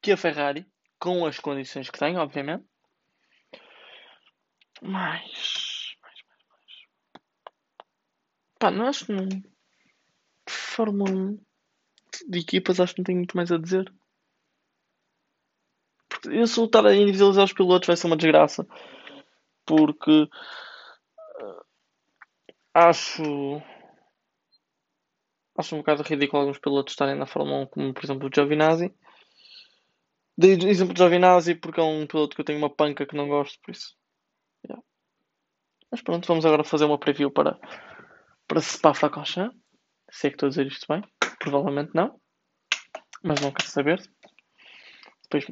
que 0.00 0.12
a 0.12 0.16
Ferrari, 0.16 0.66
com 0.98 1.26
as 1.26 1.38
condições 1.38 1.90
que 1.90 1.98
tem, 1.98 2.16
obviamente. 2.16 2.64
Mas 4.82 5.76
Pá, 8.58 8.70
não 8.70 8.86
acho 8.86 9.06
que 9.06 9.12
não. 9.12 9.28
Fórmula 10.48 11.10
1 11.10 11.38
de 12.28 12.38
equipas 12.38 12.80
acho 12.80 12.94
que 12.94 13.00
não 13.00 13.04
tenho 13.04 13.18
muito 13.18 13.36
mais 13.36 13.52
a 13.52 13.58
dizer. 13.58 13.92
Porque 16.08 16.46
se 16.46 16.60
lutar 16.60 16.86
a 16.86 16.94
individualizar 16.94 17.44
os 17.44 17.52
pilotos 17.52 17.86
vai 17.86 17.96
ser 17.96 18.06
uma 18.06 18.16
desgraça. 18.16 18.66
Porque 19.66 20.22
uh, 20.22 21.64
acho 22.72 23.62
acho 25.58 25.74
um 25.74 25.78
bocado 25.78 26.02
ridículo 26.02 26.42
alguns 26.42 26.58
pilotos 26.58 26.92
estarem 26.92 27.16
na 27.16 27.26
Fórmula 27.26 27.62
1, 27.64 27.66
como 27.66 27.94
por 27.94 28.04
exemplo 28.04 28.28
o 28.28 28.30
Giovinazzi. 28.34 28.94
Dei 30.38 30.52
exemplo 30.52 30.92
de 30.94 31.00
Giovinazzi 31.00 31.54
porque 31.54 31.80
é 31.80 31.82
um 31.82 32.06
piloto 32.06 32.34
que 32.34 32.40
eu 32.42 32.44
tenho 32.44 32.58
uma 32.58 32.74
panca 32.74 33.06
que 33.06 33.16
não 33.16 33.28
gosto, 33.28 33.58
por 33.62 33.70
isso. 33.70 33.96
Yeah. 34.64 34.82
Mas 35.90 36.02
pronto, 36.02 36.26
vamos 36.26 36.44
agora 36.44 36.64
fazer 36.64 36.84
uma 36.84 36.98
preview 36.98 37.30
para 37.30 37.58
para 38.46 38.60
Spa-Francorchamps. 38.60 39.58
Se 40.10 40.28
que 40.30 40.36
estou 40.36 40.46
a 40.46 40.50
dizer 40.50 40.66
isto 40.66 40.86
bem. 40.88 41.02
Provavelmente 41.40 41.92
não. 41.94 42.20
mas 43.22 43.40
não 43.40 43.52
quero 43.52 43.68
saber. 43.68 44.02
Depois 45.22 45.44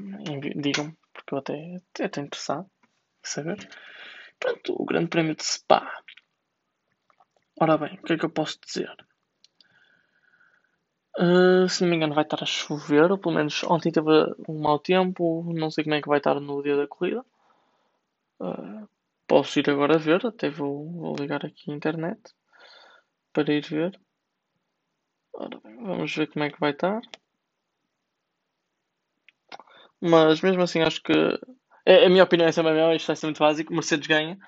digam-me, 0.57 0.97
porque 1.13 1.35
eu 1.35 1.39
até, 1.39 1.55
até 1.93 2.05
estou 2.07 2.25
interessado 2.25 2.65
em 2.65 3.29
saber. 3.29 3.69
Pronto, 4.39 4.75
o 4.81 4.85
Grande 4.85 5.09
Prémio 5.09 5.35
de 5.35 5.45
Spa. 5.45 6.03
Ora 7.61 7.79
bem, 7.79 7.95
o 7.95 8.03
que 8.03 8.13
é 8.13 8.19
que 8.19 8.25
eu 8.25 8.31
posso 8.31 8.59
dizer? 8.65 8.95
Uh, 11.19 11.69
se 11.69 11.83
não 11.83 11.91
me 11.91 11.97
engano, 11.97 12.15
vai 12.15 12.25
estar 12.25 12.43
a 12.43 12.47
chover, 12.47 13.11
ou 13.11 13.19
pelo 13.19 13.35
menos 13.37 13.63
ontem 13.65 13.93
teve 13.93 14.09
um 14.49 14.61
mau 14.61 14.79
tempo. 14.79 15.45
Não 15.53 15.71
sei 15.71 15.85
como 15.85 15.95
é 15.95 16.03
que 16.03 16.09
vai 16.09 16.19
estar 16.19 16.41
no 16.41 16.63
dia 16.63 16.77
da 16.77 16.89
corrida. 16.89 17.25
Uh, 18.41 18.89
posso 19.27 19.59
ir 19.59 19.71
agora 19.71 19.99
ver, 19.99 20.27
até 20.27 20.51
vou, 20.51 20.91
vou 20.91 21.17
ligar 21.17 21.45
aqui 21.45 21.71
a 21.71 21.75
internet 21.75 22.21
para 23.33 23.53
ir 23.53 23.65
ver. 23.69 23.99
Ora 25.33 25.61
bem, 25.63 25.85
vamos 25.85 26.15
ver 26.15 26.29
como 26.29 26.45
é 26.45 26.51
que 26.51 26.61
vai 26.61 26.71
estar. 26.73 27.01
Mas 30.01 30.41
mesmo 30.41 30.63
assim 30.63 30.81
acho 30.83 31.03
que 31.03 31.13
a, 31.13 32.07
a 32.07 32.09
minha 32.09 32.25
opinião 32.25 32.49
é 32.49 32.53
sempre 32.53 32.73
a 32.73 32.75
mesma, 32.75 32.95
isto 32.95 33.07
vai 33.07 33.17
ser 33.17 33.27
muito 33.27 33.39
básico. 33.39 33.73
Mercedes 33.73 34.07
ganha. 34.07 34.39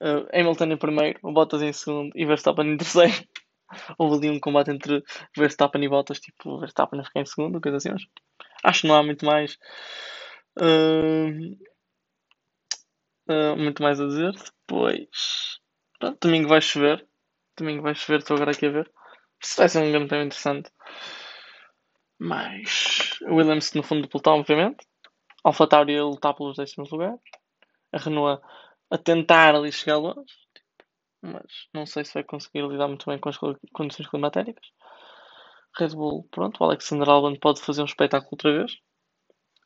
Uh, 0.00 0.26
Hamilton 0.32 0.72
em 0.72 0.76
primeiro, 0.76 1.20
Bottas 1.22 1.62
em 1.62 1.72
segundo 1.72 2.12
e 2.14 2.24
Verstappen 2.26 2.66
em 2.72 2.76
terceiro. 2.76 3.14
Houve 3.98 4.16
ali 4.16 4.36
um 4.36 4.40
combate 4.40 4.70
entre 4.70 5.02
Verstappen 5.36 5.82
e 5.82 5.88
Bottas, 5.88 6.20
tipo, 6.20 6.58
Verstappen 6.60 7.02
ficar 7.04 7.20
em 7.20 7.26
segundo, 7.26 7.60
coisa 7.60 7.78
assim, 7.78 7.90
mas 7.90 8.02
acho 8.62 8.82
que 8.82 8.88
não 8.88 8.96
há 8.96 9.02
muito 9.02 9.24
mais. 9.24 9.58
Uh, 10.58 11.56
uh, 13.28 13.56
muito 13.56 13.82
mais 13.82 14.00
a 14.00 14.06
dizer. 14.06 14.32
Depois, 14.32 15.60
pronto, 15.98 16.18
domingo 16.20 16.48
vai 16.48 16.60
chover. 16.60 17.06
Domingo 17.56 17.82
vai 17.82 17.94
chover, 17.94 18.18
estou 18.18 18.36
agora 18.36 18.52
aqui 18.52 18.66
a 18.66 18.70
ver. 18.70 18.90
Isso 19.40 19.56
vai 19.56 19.68
ser 19.68 19.82
um 19.82 19.90
grande 19.90 20.08
tema 20.08 20.24
interessante. 20.24 20.70
Mas 22.18 23.18
Williams 23.22 23.72
no 23.74 23.82
fundo 23.82 24.02
do 24.02 24.08
pelotão, 24.08 24.40
obviamente. 24.40 24.86
Alfa 25.42 25.66
Tauri 25.66 25.98
a 25.98 26.04
lutar 26.04 26.34
pelos 26.34 26.56
décimos 26.56 26.90
lugares. 26.90 27.20
A 27.92 27.98
Renault 27.98 28.42
a 28.90 28.98
tentar 28.98 29.54
ali 29.54 29.70
chegar 29.70 29.98
longe. 29.98 30.43
Mas 31.24 31.68
não 31.72 31.86
sei 31.86 32.04
se 32.04 32.12
vai 32.12 32.22
conseguir 32.22 32.68
lidar 32.68 32.86
muito 32.86 33.08
bem 33.08 33.18
com 33.18 33.30
as 33.30 33.38
condições 33.72 34.08
climatéricas. 34.08 34.66
Red 35.78 35.88
Bull, 35.88 36.28
pronto, 36.30 36.60
o 36.60 36.64
Alexander 36.64 37.08
Albon 37.08 37.34
pode 37.36 37.62
fazer 37.62 37.80
um 37.80 37.86
espetáculo 37.86 38.32
outra 38.32 38.52
vez. 38.52 38.78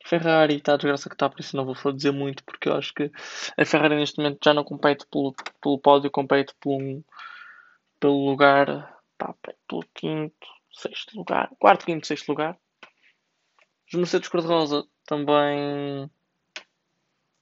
Ferrari 0.05 0.55
está 0.55 0.73
a 0.73 0.77
desgraça 0.77 1.09
que 1.09 1.15
está, 1.15 1.29
por 1.29 1.41
isso 1.41 1.57
não 1.57 1.65
vou 1.65 1.91
dizer 1.91 2.11
muito, 2.11 2.43
porque 2.45 2.69
eu 2.69 2.75
acho 2.75 2.93
que 2.93 3.11
a 3.57 3.65
Ferrari 3.65 3.97
neste 3.97 4.17
momento 4.17 4.39
já 4.43 4.53
não 4.53 4.63
compete 4.63 5.05
pelo, 5.11 5.35
pelo 5.61 5.77
pódio, 5.79 6.09
compete 6.09 6.55
pelo, 6.61 7.03
pelo 7.99 8.29
lugar, 8.29 8.97
pá, 9.17 9.35
pelo 9.67 9.83
quinto, 9.93 10.47
sexto 10.71 11.17
lugar, 11.17 11.51
quarto, 11.59 11.85
quinto, 11.85 12.07
sexto 12.07 12.29
lugar. 12.29 12.57
Os 13.91 13.99
Mercedes 13.99 14.29
Cor-de-Rosa 14.29 14.87
também 15.05 16.09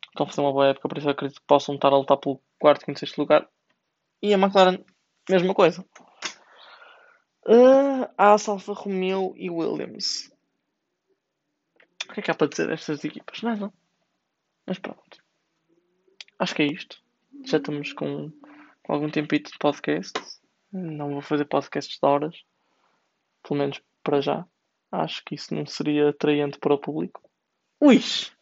estão 0.08 0.26
a 0.26 0.28
fazer 0.28 0.42
uma 0.42 0.52
boa 0.52 0.70
época, 0.70 0.90
por 0.90 0.98
isso 0.98 1.08
eu 1.08 1.12
acredito 1.12 1.40
que 1.40 1.48
possam 1.48 1.76
estar 1.76 1.94
a 1.94 1.98
lutar 1.98 2.18
pelo 2.18 2.42
quarto, 2.60 2.84
quinto, 2.84 3.00
sexto 3.00 3.20
lugar. 3.20 3.48
E 4.22 4.34
a 4.34 4.38
McLaren, 4.38 4.84
mesma 5.30 5.54
coisa. 5.54 5.86
Uh, 7.46 8.04
a 8.18 8.26
Alfa 8.32 8.74
Romeo 8.74 9.34
e 9.38 9.50
Williams. 9.50 10.32
O 12.10 12.14
que 12.14 12.20
é 12.20 12.24
que 12.24 12.32
há 12.32 12.36
para 12.36 12.48
dizer 12.48 12.68
destas 12.68 13.04
equipas? 13.04 13.42
Nada. 13.42 13.72
Mas 14.66 14.80
pronto. 14.80 15.24
Acho 16.40 16.56
que 16.56 16.64
é 16.64 16.66
isto. 16.66 17.02
Já 17.46 17.58
estamos 17.58 17.94
com, 17.94 18.32
com 18.84 18.94
algum 18.94 19.10
tempito 19.10 19.52
de 19.52 19.58
podcast. 19.58 20.20
Não 20.72 21.12
vou 21.12 21.22
fazer 21.22 21.46
podcasts 21.46 22.00
de 22.00 22.06
horas. 22.06 22.44
Pelo 23.44 23.60
menos 23.60 23.82
para 24.04 24.20
já. 24.20 24.46
Acho 24.92 25.24
que 25.26 25.36
isso 25.36 25.54
não 25.54 25.66
seria 25.66 26.10
atraente 26.10 26.60
para 26.60 26.74
o 26.74 26.80
público. 26.80 27.22
Ui! 27.80 27.98
Isto 27.98 28.34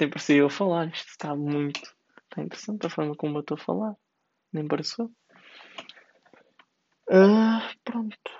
nem 0.00 0.10
parecia 0.10 0.36
eu 0.36 0.50
falar. 0.50 0.88
Isto 0.88 1.08
está 1.10 1.34
muito. 1.34 1.80
Está 2.24 2.42
interessante 2.42 2.86
a 2.86 2.90
forma 2.90 3.14
como 3.14 3.38
eu 3.38 3.40
estou 3.40 3.56
a 3.56 3.60
falar. 3.60 3.96
Nem 4.52 4.66
pareceu. 4.66 5.10
Uh, 7.08 7.60
pronto. 7.84 8.30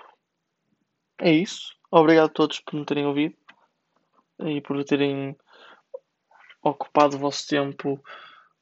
É 1.19 1.31
isso. 1.31 1.75
Obrigado 1.91 2.25
a 2.25 2.33
todos 2.33 2.59
por 2.61 2.75
me 2.75 2.85
terem 2.85 3.05
ouvido 3.05 3.35
e 4.39 4.61
por 4.61 4.83
terem 4.83 5.35
ocupado 6.61 7.15
o 7.15 7.19
vosso 7.19 7.47
tempo 7.47 8.01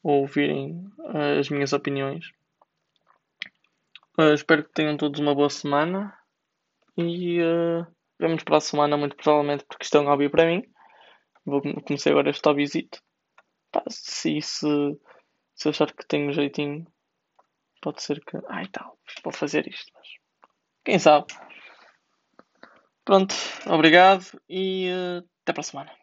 a 0.03 0.07
ouvirem 0.07 0.91
uh, 0.99 1.39
as 1.39 1.49
minhas 1.49 1.73
opiniões. 1.73 2.31
Uh, 4.17 4.33
espero 4.33 4.63
que 4.63 4.73
tenham 4.73 4.97
todos 4.97 5.19
uma 5.19 5.35
boa 5.35 5.49
semana 5.49 6.17
e 6.97 7.41
uh, 7.41 7.85
vemos 8.19 8.43
para 8.43 8.57
a 8.57 8.61
semana, 8.61 8.97
muito 8.97 9.15
provavelmente, 9.15 9.63
porque 9.65 9.83
isto 9.83 9.97
é 9.97 10.01
um 10.01 10.05
hobby 10.05 10.29
para 10.29 10.45
mim. 10.45 10.63
Vou 11.45 11.61
começar 11.61 12.11
agora 12.11 12.29
este 12.29 12.47
hobbyzito. 12.47 13.01
Pá, 13.71 13.83
se, 13.89 14.41
se, 14.41 14.67
se 15.55 15.69
achar 15.69 15.93
que 15.93 16.05
tenho 16.07 16.33
jeitinho, 16.33 16.85
pode 17.81 18.01
ser 18.01 18.19
que. 18.23 18.37
Ai 18.49 18.67
tal, 18.67 18.97
vou 19.23 19.33
fazer 19.33 19.67
isto, 19.67 19.91
mas 19.95 20.07
quem 20.85 20.99
sabe. 20.99 21.27
Pronto, 23.05 23.33
obrigado 23.67 24.23
e 24.47 24.89
uh, 24.91 25.27
até 25.43 25.53
para 25.53 25.61
a 25.61 25.63
semana. 25.63 25.98